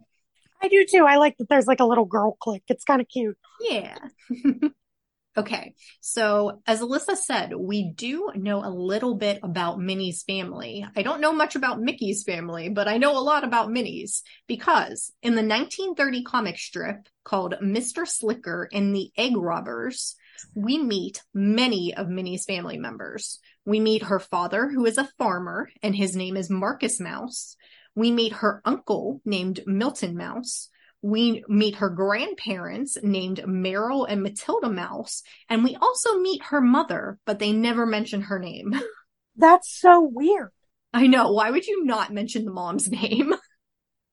I 0.61 0.67
do 0.67 0.85
too. 0.89 1.05
I 1.07 1.17
like 1.17 1.37
that 1.37 1.49
there's 1.49 1.67
like 1.67 1.79
a 1.79 1.85
little 1.85 2.05
girl 2.05 2.37
clique. 2.39 2.63
It's 2.67 2.83
kind 2.83 3.01
of 3.01 3.07
cute. 3.07 3.37
Yeah. 3.61 3.97
okay. 5.37 5.73
So, 6.01 6.61
as 6.67 6.81
Alyssa 6.81 7.15
said, 7.15 7.53
we 7.55 7.91
do 7.91 8.31
know 8.35 8.63
a 8.63 8.69
little 8.69 9.15
bit 9.15 9.39
about 9.41 9.79
Minnie's 9.79 10.23
family. 10.23 10.85
I 10.95 11.01
don't 11.01 11.21
know 11.21 11.31
much 11.31 11.55
about 11.55 11.81
Mickey's 11.81 12.23
family, 12.23 12.69
but 12.69 12.87
I 12.87 12.97
know 12.97 13.17
a 13.17 13.23
lot 13.23 13.45
about 13.45 13.71
Minnie's 13.71 14.23
because 14.47 15.13
in 15.21 15.35
the 15.35 15.43
1930 15.43 16.23
comic 16.23 16.57
strip 16.57 17.07
called 17.23 17.55
Mr. 17.63 18.05
Slicker 18.05 18.67
and 18.73 18.93
the 18.93 19.11
Egg 19.17 19.37
Robbers, 19.37 20.15
we 20.55 20.77
meet 20.77 21.21
many 21.33 21.93
of 21.95 22.09
Minnie's 22.09 22.45
family 22.45 22.77
members. 22.77 23.39
We 23.65 23.79
meet 23.79 24.03
her 24.03 24.19
father, 24.19 24.69
who 24.69 24.85
is 24.85 24.97
a 24.97 25.09
farmer, 25.17 25.69
and 25.81 25.95
his 25.95 26.15
name 26.15 26.37
is 26.37 26.49
Marcus 26.49 26.99
Mouse. 26.99 27.55
We 27.95 28.11
meet 28.11 28.33
her 28.33 28.61
uncle 28.65 29.21
named 29.25 29.61
Milton 29.65 30.15
Mouse. 30.15 30.69
We 31.01 31.43
meet 31.47 31.75
her 31.75 31.89
grandparents 31.89 32.97
named 33.01 33.45
Merrill 33.45 34.05
and 34.05 34.21
Matilda 34.21 34.69
Mouse. 34.69 35.23
And 35.49 35.63
we 35.63 35.75
also 35.75 36.19
meet 36.19 36.43
her 36.43 36.61
mother, 36.61 37.17
but 37.25 37.39
they 37.39 37.51
never 37.51 37.85
mention 37.85 38.21
her 38.21 38.39
name. 38.39 38.73
That's 39.35 39.69
so 39.69 40.01
weird. 40.01 40.51
I 40.93 41.07
know. 41.07 41.31
Why 41.31 41.51
would 41.51 41.67
you 41.67 41.85
not 41.85 42.13
mention 42.13 42.45
the 42.45 42.51
mom's 42.51 42.89
name? 42.89 43.33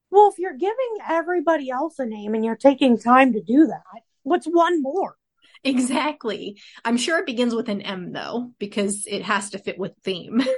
Well, 0.08 0.30
if 0.32 0.38
you're 0.38 0.56
giving 0.56 0.96
everybody 1.06 1.68
else 1.68 1.98
a 1.98 2.06
name 2.06 2.34
and 2.34 2.44
you're 2.44 2.56
taking 2.56 2.96
time 2.96 3.32
to 3.32 3.42
do 3.42 3.66
that, 3.66 4.02
what's 4.22 4.46
one 4.46 4.80
more? 4.80 5.16
Exactly. 5.64 6.60
I'm 6.84 6.96
sure 6.96 7.18
it 7.18 7.26
begins 7.26 7.54
with 7.54 7.68
an 7.68 7.80
M 7.80 8.12
though, 8.12 8.52
because 8.58 9.06
it 9.06 9.22
has 9.22 9.50
to 9.50 9.58
fit 9.58 9.78
with 9.78 9.92
theme. 10.04 10.42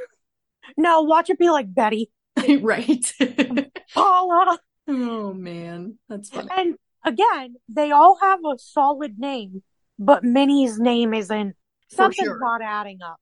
No, 0.76 1.00
watch 1.00 1.30
it 1.30 1.38
be 1.38 1.48
like 1.48 1.72
Betty, 1.74 2.10
right. 2.60 3.12
Paula. 3.94 4.58
oh 4.86 5.32
man. 5.32 5.98
That's 6.08 6.28
funny. 6.28 6.48
And 6.54 6.74
again, 7.04 7.56
they 7.68 7.90
all 7.90 8.18
have 8.20 8.40
a 8.44 8.58
solid 8.58 9.18
name, 9.18 9.62
but 9.98 10.24
Minnie's 10.24 10.78
name 10.78 11.14
isn't, 11.14 11.56
something's 11.88 12.26
sure. 12.26 12.38
not 12.38 12.60
adding 12.62 12.98
up. 13.02 13.16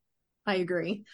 I 0.45 0.57
agree. 0.57 1.05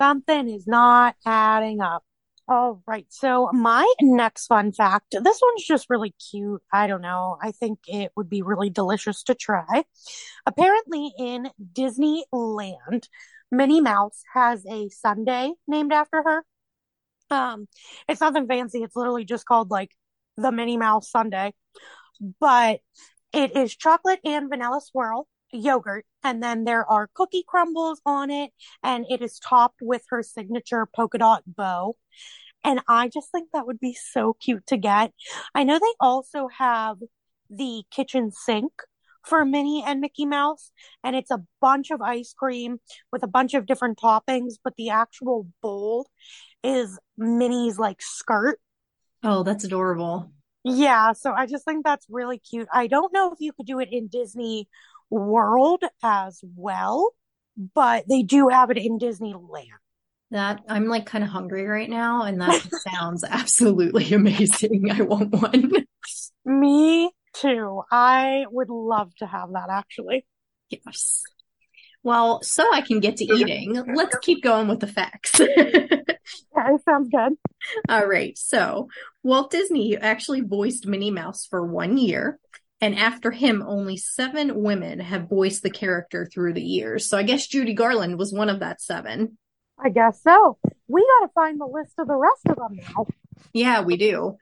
Something 0.00 0.48
is 0.48 0.66
not 0.66 1.14
adding 1.24 1.80
up. 1.80 2.02
All 2.48 2.82
right. 2.86 3.06
So 3.10 3.48
my 3.52 3.90
next 4.00 4.46
fun 4.48 4.72
fact, 4.72 5.14
this 5.22 5.40
one's 5.40 5.64
just 5.64 5.86
really 5.88 6.14
cute. 6.30 6.62
I 6.72 6.88
don't 6.88 7.00
know. 7.02 7.38
I 7.40 7.52
think 7.52 7.78
it 7.86 8.10
would 8.16 8.28
be 8.28 8.42
really 8.42 8.70
delicious 8.70 9.22
to 9.24 9.34
try. 9.36 9.84
Apparently 10.46 11.12
in 11.16 11.50
Disneyland, 11.72 13.06
Minnie 13.52 13.80
Mouse 13.80 14.22
has 14.34 14.66
a 14.66 14.88
sundae 14.88 15.50
named 15.68 15.92
after 15.92 16.22
her. 16.24 16.44
Um, 17.30 17.68
it's 18.08 18.20
nothing 18.20 18.48
fancy. 18.48 18.82
It's 18.82 18.96
literally 18.96 19.24
just 19.24 19.46
called 19.46 19.70
like 19.70 19.90
the 20.36 20.50
Minnie 20.50 20.76
Mouse 20.76 21.10
sundae, 21.10 21.52
but 22.40 22.80
it 23.32 23.56
is 23.56 23.76
chocolate 23.76 24.20
and 24.24 24.48
vanilla 24.50 24.80
swirl 24.82 25.28
yogurt. 25.52 26.04
And 26.22 26.42
then 26.42 26.64
there 26.64 26.88
are 26.90 27.10
cookie 27.14 27.44
crumbles 27.46 28.00
on 28.04 28.30
it 28.30 28.50
and 28.82 29.06
it 29.08 29.22
is 29.22 29.38
topped 29.38 29.80
with 29.80 30.02
her 30.10 30.22
signature 30.22 30.86
polka 30.86 31.18
dot 31.18 31.42
bow. 31.46 31.96
And 32.62 32.80
I 32.88 33.08
just 33.08 33.30
think 33.32 33.50
that 33.52 33.66
would 33.66 33.80
be 33.80 33.94
so 33.94 34.34
cute 34.34 34.66
to 34.66 34.76
get. 34.76 35.12
I 35.54 35.64
know 35.64 35.78
they 35.78 35.94
also 35.98 36.48
have 36.58 36.98
the 37.48 37.82
kitchen 37.90 38.30
sink 38.32 38.72
for 39.24 39.44
Minnie 39.44 39.84
and 39.86 40.00
Mickey 40.00 40.24
Mouse, 40.24 40.72
and 41.04 41.14
it's 41.14 41.30
a 41.30 41.42
bunch 41.60 41.90
of 41.90 42.00
ice 42.00 42.34
cream 42.36 42.78
with 43.12 43.22
a 43.22 43.26
bunch 43.26 43.54
of 43.54 43.66
different 43.66 43.98
toppings, 43.98 44.54
but 44.62 44.74
the 44.76 44.90
actual 44.90 45.46
bowl 45.62 46.08
is 46.62 46.98
Minnie's 47.18 47.78
like 47.78 48.00
skirt. 48.00 48.58
Oh, 49.22 49.42
that's 49.42 49.64
adorable. 49.64 50.32
Yeah, 50.64 51.12
so 51.12 51.32
I 51.32 51.46
just 51.46 51.64
think 51.64 51.84
that's 51.84 52.06
really 52.10 52.38
cute. 52.38 52.68
I 52.72 52.86
don't 52.86 53.12
know 53.12 53.32
if 53.32 53.40
you 53.40 53.52
could 53.52 53.66
do 53.66 53.78
it 53.80 53.88
in 53.90 54.08
Disney 54.08 54.68
World 55.10 55.82
as 56.02 56.40
well, 56.56 57.12
but 57.74 58.04
they 58.08 58.22
do 58.22 58.48
have 58.48 58.70
it 58.70 58.78
in 58.78 58.98
Disneyland. 58.98 59.66
That 60.30 60.60
I'm 60.68 60.86
like 60.86 61.06
kind 61.06 61.24
of 61.24 61.30
hungry 61.30 61.66
right 61.66 61.90
now, 61.90 62.22
and 62.22 62.40
that 62.40 62.62
sounds 62.92 63.24
absolutely 63.24 64.12
amazing. 64.12 64.90
I 64.90 65.02
want 65.02 65.32
one. 65.32 65.72
Me 66.44 67.10
too. 67.34 67.82
I 67.90 68.44
would 68.50 68.70
love 68.70 69.14
to 69.16 69.26
have 69.26 69.50
that 69.52 69.68
actually. 69.70 70.24
Yes. 70.68 71.22
Well, 72.02 72.42
so 72.42 72.64
I 72.72 72.80
can 72.80 73.00
get 73.00 73.16
to 73.18 73.24
eating, 73.24 73.74
let's 73.94 74.16
keep 74.22 74.42
going 74.42 74.68
with 74.68 74.80
the 74.80 74.86
facts. 74.86 75.40
Yeah, 76.54 76.74
it 76.74 76.82
sounds 76.84 77.08
good. 77.08 77.32
All 77.88 78.06
right. 78.06 78.36
So 78.36 78.88
Walt 79.22 79.50
Disney 79.50 79.96
actually 79.96 80.42
voiced 80.42 80.86
Minnie 80.86 81.10
Mouse 81.10 81.46
for 81.46 81.64
one 81.64 81.96
year. 81.96 82.38
And 82.80 82.98
after 82.98 83.30
him, 83.30 83.62
only 83.66 83.96
seven 83.96 84.62
women 84.62 85.00
have 85.00 85.28
voiced 85.28 85.62
the 85.62 85.70
character 85.70 86.26
through 86.26 86.54
the 86.54 86.62
years. 86.62 87.08
So 87.08 87.18
I 87.18 87.22
guess 87.22 87.46
Judy 87.46 87.74
Garland 87.74 88.18
was 88.18 88.32
one 88.32 88.48
of 88.48 88.60
that 88.60 88.80
seven. 88.80 89.36
I 89.78 89.90
guess 89.90 90.22
so. 90.22 90.58
We 90.88 91.06
gotta 91.20 91.32
find 91.34 91.60
the 91.60 91.66
list 91.66 91.94
of 91.98 92.06
the 92.06 92.16
rest 92.16 92.46
of 92.48 92.56
them 92.56 92.76
now. 92.76 93.06
Yeah, 93.52 93.82
we 93.82 93.96
do. 93.96 94.36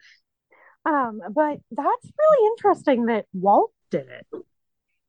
Um, 0.85 1.21
but 1.31 1.59
that's 1.71 2.13
really 2.19 2.51
interesting 2.57 3.07
that 3.07 3.27
Walt 3.33 3.73
did 3.91 4.07
it. 4.09 4.27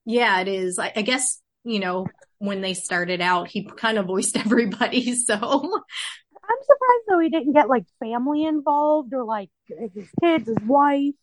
Yeah, 0.05 0.39
it 0.41 0.47
is. 0.47 0.79
I, 0.79 0.91
I 0.95 1.01
guess, 1.03 1.41
you 1.63 1.79
know, 1.79 2.07
when 2.39 2.61
they 2.61 2.73
started 2.73 3.21
out, 3.21 3.47
he 3.47 3.63
kind 3.63 3.97
of 3.97 4.07
voiced 4.07 4.37
everybody. 4.45 5.13
So 5.15 5.35
I'm 5.35 6.63
surprised 6.63 7.03
though 7.07 7.19
he 7.19 7.29
didn't 7.29 7.53
get 7.53 7.69
like 7.69 7.85
family 7.99 8.43
involved 8.43 9.13
or 9.13 9.23
like 9.23 9.49
his 9.67 10.09
kids, 10.19 10.47
his 10.47 10.57
wife. 10.65 11.13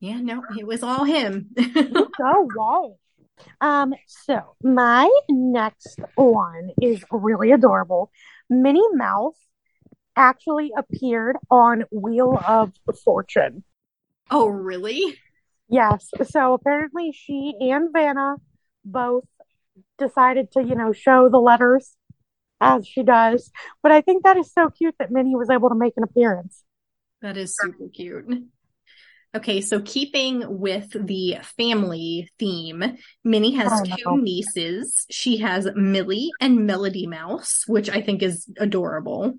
Yeah, 0.00 0.20
no, 0.20 0.42
it 0.56 0.66
was 0.66 0.82
all 0.82 1.04
him. 1.04 1.48
so 1.56 2.48
Walt. 2.56 2.98
Um, 3.60 3.94
so 4.06 4.54
my 4.62 5.08
next 5.28 6.00
one 6.16 6.70
is 6.82 7.04
really 7.10 7.52
adorable. 7.52 8.10
Minnie 8.50 8.82
Mouse 8.94 9.36
actually 10.16 10.72
appeared 10.76 11.36
on 11.50 11.84
Wheel 11.92 12.40
of 12.46 12.72
Fortune. 13.04 13.62
oh, 14.30 14.48
really? 14.48 15.16
Yes. 15.68 16.10
So 16.24 16.54
apparently 16.54 17.12
she 17.12 17.54
and 17.60 17.92
Vanna 17.92 18.36
both 18.84 19.24
decided 19.98 20.50
to, 20.52 20.62
you 20.62 20.74
know, 20.74 20.92
show 20.92 21.28
the 21.28 21.38
letters 21.38 21.94
as 22.60 22.86
she 22.86 23.02
does. 23.02 23.52
But 23.82 23.92
I 23.92 24.00
think 24.00 24.24
that 24.24 24.36
is 24.36 24.52
so 24.52 24.70
cute 24.70 24.94
that 24.98 25.10
Minnie 25.10 25.36
was 25.36 25.50
able 25.50 25.68
to 25.68 25.74
make 25.74 25.92
an 25.96 26.02
appearance. 26.02 26.64
That 27.22 27.36
is 27.36 27.56
super 27.56 27.88
cute. 27.92 28.26
Okay, 29.34 29.60
so 29.60 29.80
keeping 29.80 30.42
with 30.58 30.90
the 30.92 31.38
family 31.58 32.30
theme, 32.38 32.96
Minnie 33.24 33.54
has 33.54 33.72
Oh, 33.72 33.84
two 33.84 34.02
no. 34.06 34.16
nieces. 34.16 35.06
She 35.10 35.38
has 35.38 35.68
Millie 35.74 36.30
and 36.40 36.66
Melody 36.66 37.06
Mouse, 37.06 37.64
which 37.66 37.90
I 37.90 38.00
think 38.00 38.22
is 38.22 38.50
adorable. 38.58 39.38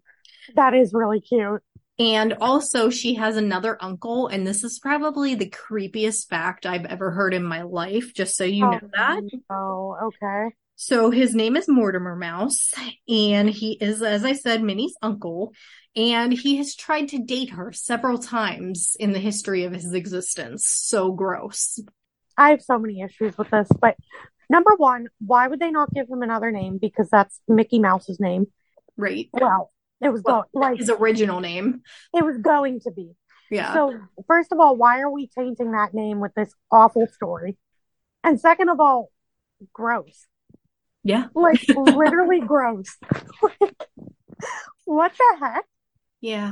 That 0.55 0.73
is 0.75 0.93
really 0.93 1.21
cute. 1.21 1.61
And 1.97 2.35
also, 2.39 2.89
she 2.89 3.15
has 3.15 3.35
another 3.35 3.77
uncle, 3.81 4.27
and 4.27 4.47
this 4.47 4.63
is 4.63 4.79
probably 4.79 5.35
the 5.35 5.49
creepiest 5.49 6.29
fact 6.29 6.65
I've 6.65 6.85
ever 6.85 7.11
heard 7.11 7.33
in 7.33 7.43
my 7.43 7.63
life, 7.63 8.13
just 8.13 8.37
so 8.37 8.45
you 8.45 8.65
oh, 8.65 8.71
know 8.71 8.89
that. 8.93 9.23
Oh, 9.49 9.97
okay. 10.03 10.55
So, 10.75 11.11
his 11.11 11.35
name 11.35 11.57
is 11.57 11.67
Mortimer 11.67 12.15
Mouse, 12.15 12.71
and 13.09 13.49
he 13.49 13.73
is, 13.81 14.01
as 14.01 14.23
I 14.23 14.31
said, 14.31 14.63
Minnie's 14.63 14.95
uncle, 15.01 15.51
and 15.95 16.31
he 16.33 16.57
has 16.57 16.75
tried 16.75 17.09
to 17.09 17.19
date 17.19 17.51
her 17.51 17.71
several 17.71 18.17
times 18.17 18.95
in 18.99 19.11
the 19.13 19.19
history 19.19 19.63
of 19.63 19.73
his 19.73 19.93
existence. 19.93 20.65
So 20.67 21.11
gross. 21.11 21.79
I 22.37 22.51
have 22.51 22.61
so 22.61 22.77
many 22.79 23.01
issues 23.01 23.37
with 23.37 23.49
this, 23.49 23.67
but 23.81 23.95
number 24.49 24.71
one, 24.77 25.07
why 25.19 25.47
would 25.47 25.59
they 25.59 25.71
not 25.71 25.93
give 25.93 26.07
him 26.09 26.21
another 26.21 26.51
name? 26.51 26.77
Because 26.77 27.09
that's 27.09 27.39
Mickey 27.47 27.79
Mouse's 27.79 28.19
name. 28.19 28.47
Right. 28.97 29.29
Well, 29.33 29.71
it 30.01 30.09
was 30.09 30.21
Well, 30.23 30.45
going 30.53 30.69
like 30.71 30.79
His 30.79 30.89
original 30.89 31.39
name. 31.41 31.81
it 32.13 32.23
was 32.23 32.37
going 32.37 32.79
to 32.81 32.91
be. 32.91 33.11
Yeah. 33.51 33.73
So, 33.73 33.99
first 34.27 34.51
of 34.51 34.59
all, 34.59 34.75
why 34.75 34.99
are 34.99 35.09
we 35.09 35.27
tainting 35.27 35.71
that 35.71 35.93
name 35.93 36.19
with 36.19 36.33
this 36.35 36.53
awful 36.71 37.07
story? 37.07 37.57
And 38.23 38.39
second 38.39 38.69
of 38.69 38.79
all, 38.79 39.11
gross. 39.73 40.27
yeah. 41.03 41.25
Like 41.33 41.65
literally 41.75 42.41
gross. 42.41 42.95
what 44.85 45.11
the 45.17 45.37
heck? 45.39 45.65
Yeah. 46.21 46.51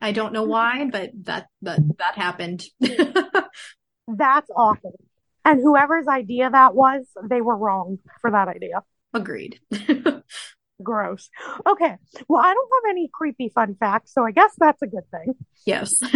I 0.00 0.12
don't 0.12 0.32
know 0.32 0.44
why, 0.44 0.88
but 0.90 1.10
that 1.24 1.46
that 1.62 1.80
that 1.98 2.14
happened. 2.16 2.64
That's 2.80 4.50
awful. 4.54 4.98
And 5.44 5.60
whoever's 5.60 6.08
idea 6.08 6.50
that 6.50 6.74
was, 6.74 7.06
they 7.28 7.40
were 7.40 7.56
wrong 7.56 7.98
for 8.20 8.30
that 8.30 8.48
idea. 8.48 8.82
Agreed. 9.14 9.60
Gross. 10.82 11.30
Okay. 11.66 11.96
Well, 12.28 12.42
I 12.44 12.52
don't 12.52 12.70
have 12.74 12.90
any 12.90 13.08
creepy 13.12 13.50
fun 13.54 13.76
facts, 13.78 14.12
so 14.12 14.24
I 14.26 14.32
guess 14.32 14.52
that's 14.58 14.82
a 14.82 14.86
good 14.86 15.08
thing. 15.10 15.34
yes. 15.64 16.00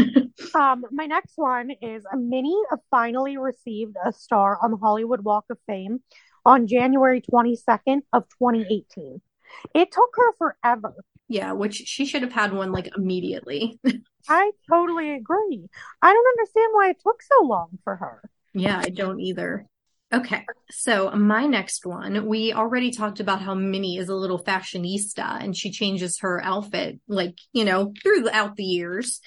Um, 0.55 0.85
my 0.91 1.05
next 1.05 1.35
one 1.37 1.71
is 1.83 2.03
Minnie 2.17 2.61
finally 2.91 3.37
received 3.37 3.95
a 4.05 4.11
star 4.11 4.59
on 4.61 4.71
the 4.71 4.79
Hollywood 4.79 5.21
Walk 5.23 5.45
of 5.51 5.59
Fame 5.67 6.01
on 6.47 6.67
January 6.67 7.21
22nd 7.21 8.01
of 8.13 8.25
2018. 8.41 9.21
It 9.75 9.93
took 9.93 10.11
her 10.17 10.33
forever. 10.39 10.95
Yeah, 11.31 11.53
which 11.53 11.77
she 11.77 12.07
should 12.07 12.23
have 12.23 12.33
had 12.33 12.53
one 12.53 12.73
like 12.73 12.91
immediately. 12.97 13.79
I 14.29 14.51
totally 14.69 15.13
agree. 15.13 15.65
I 16.03 16.13
don't 16.13 16.39
understand 16.39 16.71
why 16.73 16.91
it 16.91 16.97
took 17.01 17.23
so 17.23 17.47
long 17.47 17.79
for 17.85 17.95
her. 17.95 18.21
Yeah, 18.53 18.83
I 18.85 18.89
don't 18.89 19.21
either. 19.21 19.65
Okay, 20.13 20.45
so 20.73 21.13
my 21.13 21.47
next 21.47 21.87
one, 21.87 22.27
we 22.27 22.53
already 22.53 22.91
talked 22.91 23.21
about 23.21 23.41
how 23.43 23.55
Minnie 23.55 23.97
is 23.97 24.09
a 24.09 24.15
little 24.17 24.43
fashionista 24.43 25.41
and 25.41 25.57
she 25.57 25.71
changes 25.71 26.19
her 26.19 26.43
outfit 26.43 26.99
like, 27.07 27.39
you 27.53 27.65
know, 27.65 27.93
throughout 28.03 28.57
the 28.57 28.65
years. 28.65 29.21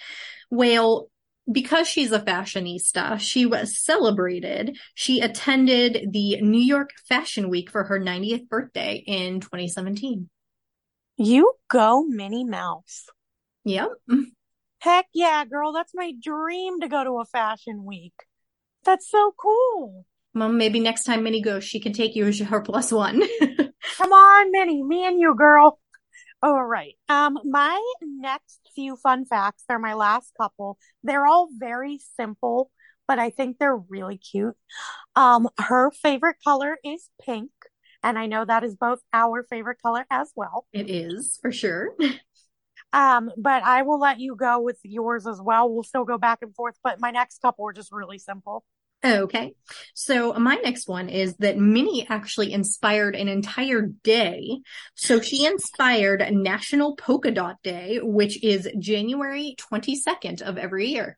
Well, 0.51 1.07
because 1.50 1.88
she's 1.88 2.12
a 2.12 2.19
fashionista, 2.19 3.17
she 3.22 3.45
was 3.45 3.81
celebrated. 3.81 4.77
She 4.93 5.22
attended 5.22 6.12
the 6.12 6.41
New 6.41 6.60
York 6.60 6.89
Fashion 7.07 7.50
Week 7.50 7.72
for 7.72 7.86
her 7.86 7.98
90th 7.98 8.50
birthday 8.50 9.01
in 9.07 9.39
2017. 9.39 10.29
You 11.17 11.53
go, 11.70 12.03
Minnie 12.03 12.43
Mouse. 12.43 13.05
Yep. 13.65 13.89
Heck 14.79 15.05
yeah, 15.13 15.46
girl. 15.46 15.72
That's 15.72 15.93
my 15.93 16.13
dream 16.22 16.81
to 16.81 16.88
go 16.88 17.03
to 17.03 17.20
a 17.20 17.25
fashion 17.25 17.85
week. 17.85 18.14
That's 18.83 19.09
so 19.09 19.33
cool. 19.38 20.05
Well, 20.35 20.50
maybe 20.50 20.79
next 20.79 21.03
time 21.03 21.24
Minnie 21.24 21.42
goes, 21.42 21.64
she 21.64 21.79
can 21.79 21.94
take 21.94 22.16
you 22.16 22.25
as 22.25 22.40
her 22.40 22.61
plus 22.61 22.92
one. 22.92 23.22
Come 23.98 24.11
on, 24.11 24.51
Minnie, 24.51 24.83
me 24.83 25.05
and 25.05 25.20
you, 25.20 25.35
girl. 25.35 25.79
All 26.42 26.64
right. 26.64 26.96
Um, 27.07 27.38
my 27.46 27.81
next 28.01 28.59
few 28.75 28.98
fun 28.98 29.25
facts, 29.25 29.64
they're 29.68 29.79
my 29.79 29.94
last 29.94 30.33
couple. 30.40 30.77
They're 31.03 31.27
all 31.27 31.48
very 31.57 32.00
simple, 32.18 32.72
but 33.07 33.20
I 33.20 33.29
think 33.29 33.57
they're 33.57 33.77
really 33.77 34.18
cute. 34.18 34.55
Um, 35.16 35.48
her 35.59 35.92
favorite 35.92 36.38
color 36.44 36.77
is 36.83 37.09
pink, 37.24 37.51
and 38.03 38.20
I 38.20 38.27
know 38.27 38.46
that 38.46 38.63
is 38.63 38.75
both 38.75 39.00
our 39.13 39.44
favorite 39.44 39.81
color 39.81 40.05
as 40.11 40.31
well. 40.35 40.66
it 40.74 40.89
is 40.89 41.39
for 41.42 41.51
sure. 41.51 41.96
Um, 42.92 43.31
but 43.37 43.63
I 43.63 43.81
will 43.81 44.00
let 44.00 44.20
you 44.20 44.35
go 44.35 44.61
with 44.61 44.77
yours 44.83 45.25
as 45.25 45.42
well. 45.42 45.68
We'll 45.68 45.83
still 45.83 46.05
go 46.05 46.20
back 46.20 46.39
and 46.44 46.53
forth, 46.53 46.75
but 46.83 47.00
my 47.00 47.09
next 47.09 47.42
couple 47.42 47.68
are 47.68 47.74
just 47.74 47.92
really 47.92 48.20
simple. 48.20 48.63
Okay. 49.03 49.53
So 49.96 50.33
my 50.33 50.55
next 50.63 50.87
one 50.87 51.09
is 51.09 51.35
that 51.37 51.57
Minnie 51.57 52.07
actually 52.07 52.53
inspired 52.53 53.16
an 53.16 53.27
entire 53.27 53.81
day. 53.81 54.61
So 54.96 55.20
she 55.20 55.46
inspired 55.46 56.24
National 56.31 56.96
Polka 56.96 57.31
Dot 57.31 57.57
Day, 57.63 58.00
which 58.01 58.42
is 58.44 58.70
January 58.79 59.55
22nd 59.59 60.42
of 60.42 60.57
every 60.57 60.87
year. 60.87 61.18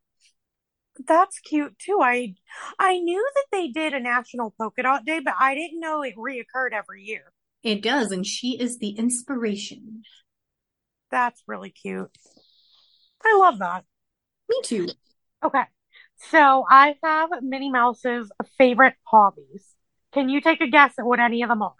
That's 1.07 1.39
cute 1.39 1.77
too. 1.77 1.99
I 2.01 2.35
I 2.79 2.99
knew 2.99 3.27
that 3.35 3.45
they 3.51 3.67
did 3.67 3.93
a 3.93 3.99
National 3.99 4.53
Polka 4.57 4.83
Dot 4.83 5.05
Day, 5.05 5.19
but 5.19 5.35
I 5.39 5.53
didn't 5.55 5.79
know 5.79 6.01
it 6.01 6.15
reoccurred 6.15 6.73
every 6.73 7.03
year. 7.03 7.31
It 7.63 7.81
does, 7.81 8.11
and 8.11 8.25
she 8.25 8.59
is 8.59 8.77
the 8.77 8.89
inspiration. 8.89 10.03
That's 11.11 11.43
really 11.47 11.71
cute. 11.71 12.11
I 13.23 13.37
love 13.37 13.59
that. 13.59 13.85
Me 14.49 14.61
too. 14.63 14.87
Okay. 15.43 15.63
So 16.29 16.65
I 16.69 16.95
have 17.03 17.29
Minnie 17.41 17.71
Mouse's 17.71 18.31
favorite 18.57 18.95
hobbies. 19.03 19.75
Can 20.13 20.29
you 20.29 20.41
take 20.41 20.61
a 20.61 20.67
guess 20.67 20.93
at 20.97 21.05
what 21.05 21.19
any 21.19 21.41
of 21.43 21.49
them 21.49 21.61
are? 21.61 21.73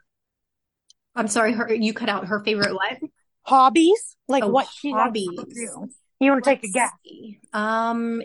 I'm 1.16 1.28
sorry, 1.28 1.54
her 1.54 1.74
you 1.74 1.94
cut 1.94 2.10
out 2.10 2.28
her 2.28 2.44
favorite 2.44 2.74
what? 2.74 2.98
Hobbies? 3.44 4.18
Like 4.28 4.44
Oh, 4.44 4.50
what 4.50 4.68
she 4.68 4.92
hobbies. 4.92 5.30
You 6.20 6.32
want 6.32 6.44
to 6.44 6.50
take 6.50 6.64
a 6.64 6.68
guess? 6.68 6.92
Um, 7.54 8.22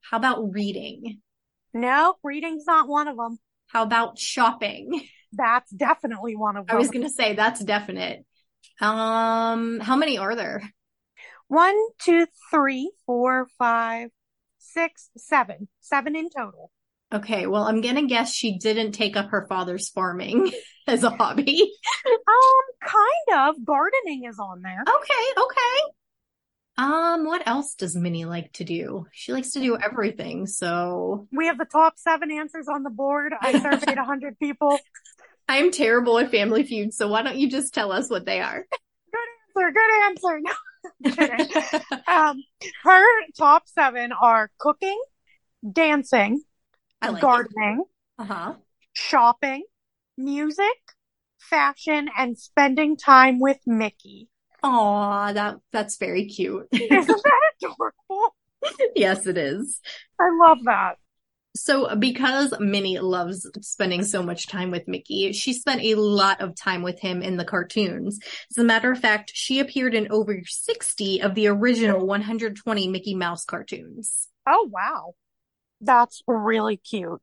how 0.00 0.16
about 0.16 0.52
reading? 0.52 1.20
No, 1.72 2.14
reading's 2.22 2.64
not 2.66 2.88
one 2.88 3.08
of 3.08 3.16
them. 3.16 3.38
How 3.68 3.82
about 3.82 4.18
shopping? 4.18 5.06
That's 5.32 5.70
definitely 5.70 6.34
one 6.36 6.56
of 6.56 6.66
them. 6.66 6.76
I 6.76 6.78
was 6.78 6.90
gonna 6.90 7.10
say 7.10 7.34
that's 7.34 7.62
definite. 7.62 8.24
Um, 8.80 9.78
how 9.80 9.96
many 9.96 10.18
are 10.18 10.34
there? 10.34 10.62
One, 11.48 11.76
two, 11.98 12.26
three, 12.50 12.90
four, 13.06 13.46
five, 13.58 14.10
six, 14.58 15.10
seven. 15.16 15.68
Seven 15.80 16.16
in 16.16 16.30
total. 16.30 16.70
Okay, 17.12 17.46
well, 17.46 17.64
I'm 17.64 17.80
gonna 17.80 18.06
guess 18.06 18.32
she 18.32 18.58
didn't 18.58 18.92
take 18.92 19.16
up 19.16 19.30
her 19.30 19.46
father's 19.48 19.88
farming 19.88 20.52
as 20.86 21.04
a 21.04 21.10
hobby. 21.10 21.72
Um, 22.06 22.88
kind 22.88 23.48
of. 23.48 23.64
Gardening 23.64 24.24
is 24.24 24.38
on 24.38 24.62
there. 24.62 24.82
Okay, 24.82 25.42
okay. 25.42 25.92
Um, 26.80 27.26
what 27.26 27.42
else 27.46 27.74
does 27.74 27.94
Minnie 27.94 28.24
like 28.24 28.54
to 28.54 28.64
do? 28.64 29.06
She 29.12 29.34
likes 29.34 29.50
to 29.50 29.60
do 29.60 29.76
everything, 29.76 30.46
so 30.46 31.28
We 31.30 31.46
have 31.46 31.58
the 31.58 31.66
top 31.66 31.98
seven 31.98 32.30
answers 32.30 32.68
on 32.68 32.84
the 32.84 32.90
board. 32.90 33.34
I 33.38 33.52
surveyed 33.60 33.98
a 33.98 34.04
hundred 34.04 34.38
people. 34.38 34.78
I'm 35.48 35.72
terrible 35.72 36.18
at 36.18 36.30
Family 36.30 36.62
Feud, 36.62 36.94
so 36.94 37.08
why 37.08 37.20
don't 37.20 37.36
you 37.36 37.50
just 37.50 37.74
tell 37.74 37.92
us 37.92 38.08
what 38.08 38.24
they 38.24 38.40
are? 38.40 38.64
Good 39.54 39.74
answer. 40.06 40.40
Good 41.02 41.30
answer. 41.30 41.60
No, 42.06 42.14
um, 42.14 42.42
her 42.84 43.04
top 43.36 43.64
seven 43.68 44.12
are 44.12 44.50
cooking, 44.58 44.98
dancing, 45.70 46.42
like 47.02 47.20
gardening, 47.20 47.84
Uh-huh. 48.18 48.54
shopping, 48.94 49.64
music, 50.16 50.78
fashion, 51.38 52.08
and 52.16 52.38
spending 52.38 52.96
time 52.96 53.38
with 53.38 53.58
Mickey. 53.66 54.29
Aw, 54.62 55.32
that 55.32 55.56
that's 55.72 55.96
very 55.96 56.26
cute. 56.26 56.68
Isn't 56.72 57.06
that 57.06 57.52
adorable? 57.62 58.34
yes, 58.94 59.26
it 59.26 59.38
is. 59.38 59.80
I 60.18 60.30
love 60.30 60.58
that. 60.64 60.96
So, 61.56 61.96
because 61.96 62.54
Minnie 62.60 63.00
loves 63.00 63.50
spending 63.60 64.04
so 64.04 64.22
much 64.22 64.46
time 64.46 64.70
with 64.70 64.86
Mickey, 64.86 65.32
she 65.32 65.52
spent 65.52 65.80
a 65.82 65.96
lot 65.96 66.40
of 66.40 66.54
time 66.54 66.82
with 66.82 67.00
him 67.00 67.22
in 67.22 67.36
the 67.36 67.44
cartoons. 67.44 68.20
As 68.50 68.58
a 68.58 68.64
matter 68.64 68.92
of 68.92 69.00
fact, 69.00 69.32
she 69.34 69.58
appeared 69.58 69.94
in 69.94 70.12
over 70.12 70.40
60 70.44 71.22
of 71.22 71.34
the 71.34 71.48
original 71.48 72.06
120 72.06 72.88
Mickey 72.88 73.16
Mouse 73.16 73.44
cartoons. 73.44 74.28
Oh, 74.46 74.68
wow. 74.70 75.14
That's 75.80 76.22
really 76.28 76.76
cute. 76.76 77.20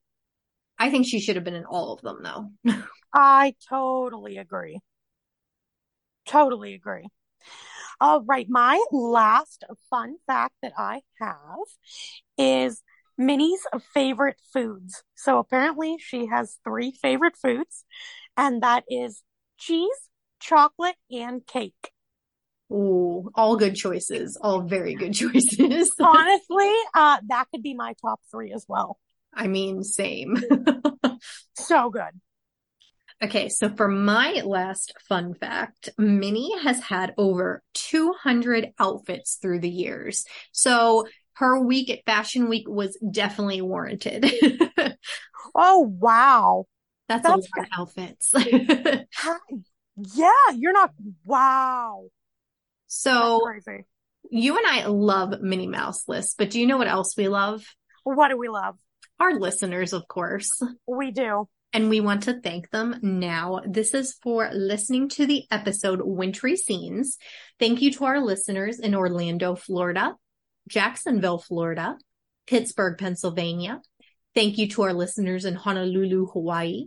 I 0.78 0.89
think 0.89 1.06
she 1.06 1.19
should 1.21 1.36
have 1.36 1.45
been 1.45 1.56
in 1.56 1.65
all 1.65 1.93
of 1.93 2.02
them, 2.02 2.21
though. 2.21 2.84
I 3.13 3.56
totally 3.69 4.38
agree. 4.38 4.80
Totally 6.26 6.73
agree. 6.73 7.08
All 8.00 8.24
right, 8.24 8.48
my 8.50 8.84
last 8.92 9.64
fun 9.90 10.18
fact 10.28 10.54
that 10.62 10.74
I 10.78 11.02
have 11.20 11.68
is 12.38 12.84
Minnie's 13.18 13.66
favorite 13.94 14.40
foods. 14.54 15.04
So 15.16 15.40
apparently 15.40 15.98
she 16.00 16.28
has 16.28 16.60
three 16.64 16.92
favorite 16.92 17.36
foods, 17.36 17.86
and 18.36 18.62
that 18.62 18.84
is 18.90 19.24
cheese, 19.58 20.10
chocolate, 20.40 20.98
and 21.12 21.46
cake. 21.46 21.92
Ooh, 22.72 23.32
all 23.34 23.56
good 23.56 23.76
choices. 23.76 24.38
All 24.40 24.62
very 24.62 24.94
good 24.94 25.14
choices. 25.14 25.92
Honestly, 26.00 26.72
uh, 26.94 27.18
that 27.30 27.46
could 27.52 27.64
be 27.64 27.74
my 27.74 27.96
top 28.02 28.20
three 28.30 28.52
as 28.52 28.66
well. 28.68 28.98
I 29.34 29.48
mean, 29.48 29.84
same. 29.84 30.38
So 31.56 31.90
good. 31.90 32.22
Okay, 33.24 33.50
so 33.50 33.70
for 33.70 33.88
my 33.88 34.42
last 34.46 34.94
fun 35.10 35.34
fact, 35.34 35.90
Minnie 35.98 36.56
has 36.62 36.80
had 36.80 37.14
over 37.18 37.64
200 37.74 38.74
outfits 38.80 39.38
through 39.42 39.60
the 39.60 39.70
years. 39.70 40.26
So 40.52 41.08
her 41.34 41.60
week 41.60 41.90
at 41.90 42.06
Fashion 42.06 42.48
Week 42.48 42.68
was 42.68 42.98
definitely 43.12 43.62
warranted. 43.62 44.32
Oh, 45.60 45.80
wow. 46.00 46.66
That's, 47.08 47.24
That's 47.24 47.48
a 47.48 47.60
lot 47.60 47.66
of 47.66 47.80
outfits. 47.80 48.32
Yeah, 50.16 50.30
you're 50.56 50.74
not. 50.74 50.92
Wow. 51.26 52.10
So 52.86 53.40
crazy. 53.40 53.86
you 54.30 54.56
and 54.58 54.68
I 54.68 54.86
love 54.86 55.42
Minnie 55.42 55.66
Mouse 55.68 56.08
lists, 56.08 56.36
but 56.38 56.52
do 56.52 56.60
you 56.60 56.68
know 56.68 56.78
what 56.78 56.88
else 56.88 57.18
we 57.18 57.28
love? 57.28 57.64
What 58.04 58.28
do 58.28 58.38
we 58.38 58.48
love? 58.50 58.76
Our 59.20 59.40
listeners, 59.40 59.94
of 59.94 60.08
course. 60.08 60.62
We 60.88 61.10
do. 61.10 61.50
And 61.78 61.92
we 61.92 62.00
want 62.00 62.24
to 62.24 62.42
thank 62.42 62.72
them 62.72 62.96
now. 63.04 63.62
This 63.63 63.94
is 63.94 64.18
for 64.24 64.50
listening 64.52 65.10
to 65.10 65.28
the 65.28 65.44
episode 65.52 66.02
Wintry 66.04 66.56
Scenes. 66.56 67.20
Thank 67.60 67.84
you 67.84 67.92
to 67.92 68.06
our 68.06 68.20
listeners 68.20 68.80
in 68.80 68.96
Orlando, 68.96 69.54
Florida, 69.54 70.16
Jacksonville, 70.68 71.38
Florida, 71.38 72.00
Pittsburgh, 72.48 72.98
Pennsylvania. 72.98 73.80
Thank 74.34 74.58
you 74.58 74.68
to 74.70 74.82
our 74.82 74.94
listeners 74.94 75.46
in 75.46 75.54
Honolulu, 75.54 76.26
Hawaii, 76.34 76.86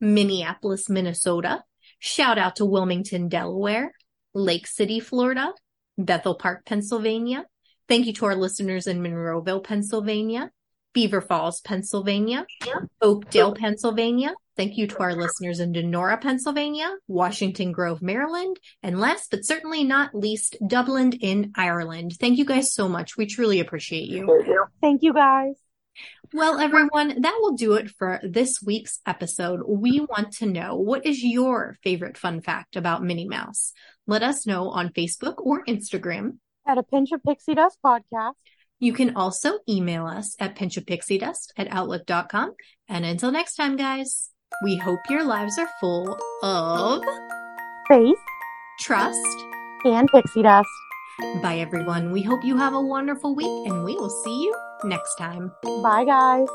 Minneapolis, 0.00 0.90
Minnesota. 0.90 1.62
Shout 2.00 2.36
out 2.36 2.56
to 2.56 2.64
Wilmington, 2.64 3.28
Delaware, 3.28 3.92
Lake 4.34 4.66
City, 4.66 4.98
Florida, 4.98 5.52
Bethel 5.96 6.34
Park, 6.34 6.66
Pennsylvania. 6.66 7.44
Thank 7.88 8.06
you 8.06 8.12
to 8.14 8.26
our 8.26 8.34
listeners 8.34 8.88
in 8.88 9.04
Monroeville, 9.04 9.62
Pennsylvania, 9.62 10.50
Beaver 10.92 11.20
Falls, 11.20 11.60
Pennsylvania, 11.60 12.46
Oakdale, 13.00 13.54
Pennsylvania. 13.54 14.34
Thank 14.56 14.76
you 14.76 14.86
to 14.86 14.98
our 14.98 15.14
listeners 15.14 15.60
in 15.60 15.72
Donora, 15.72 16.20
Pennsylvania, 16.20 16.90
Washington 17.08 17.72
Grove, 17.72 18.02
Maryland, 18.02 18.58
and 18.82 19.00
last 19.00 19.30
but 19.30 19.46
certainly 19.46 19.82
not 19.82 20.14
least, 20.14 20.56
Dublin 20.66 21.12
in 21.12 21.52
Ireland. 21.56 22.12
Thank 22.20 22.36
you 22.38 22.44
guys 22.44 22.74
so 22.74 22.88
much. 22.88 23.16
We 23.16 23.26
truly 23.26 23.60
appreciate 23.60 24.08
you. 24.08 24.68
Thank 24.82 25.02
you 25.02 25.14
guys. 25.14 25.54
Well, 26.34 26.58
everyone, 26.58 27.20
that 27.20 27.38
will 27.40 27.52
do 27.52 27.74
it 27.74 27.90
for 27.90 28.20
this 28.22 28.62
week's 28.64 29.00
episode. 29.06 29.60
We 29.66 30.00
want 30.00 30.32
to 30.38 30.46
know 30.46 30.76
what 30.76 31.04
is 31.04 31.22
your 31.22 31.76
favorite 31.82 32.16
fun 32.16 32.40
fact 32.40 32.76
about 32.76 33.02
Minnie 33.02 33.28
Mouse? 33.28 33.72
Let 34.06 34.22
us 34.22 34.46
know 34.46 34.70
on 34.70 34.90
Facebook 34.90 35.34
or 35.38 35.64
Instagram. 35.66 36.38
At 36.66 36.78
a 36.78 36.82
pinch 36.82 37.10
of 37.12 37.22
pixie 37.22 37.54
dust 37.54 37.78
podcast. 37.84 38.32
You 38.82 38.92
can 38.92 39.14
also 39.14 39.60
email 39.68 40.06
us 40.06 40.34
at 40.40 40.56
pinchofpixiedust 40.56 41.52
at 41.56 41.68
outlook.com. 41.70 42.54
And 42.88 43.04
until 43.04 43.30
next 43.30 43.54
time, 43.54 43.76
guys, 43.76 44.30
we 44.64 44.76
hope 44.76 44.98
your 45.08 45.22
lives 45.22 45.56
are 45.56 45.68
full 45.80 46.18
of 46.42 47.00
Faith 47.86 48.18
trust. 48.80 49.24
and 49.84 50.08
pixie 50.12 50.42
dust. 50.42 50.68
Bye, 51.40 51.58
everyone. 51.58 52.10
We 52.10 52.22
hope 52.22 52.44
you 52.44 52.56
have 52.56 52.74
a 52.74 52.80
wonderful 52.80 53.36
week 53.36 53.70
and 53.70 53.84
we 53.84 53.94
will 53.94 54.10
see 54.10 54.42
you 54.42 54.52
next 54.82 55.14
time. 55.14 55.52
Bye, 55.62 56.04
guys. 56.04 56.48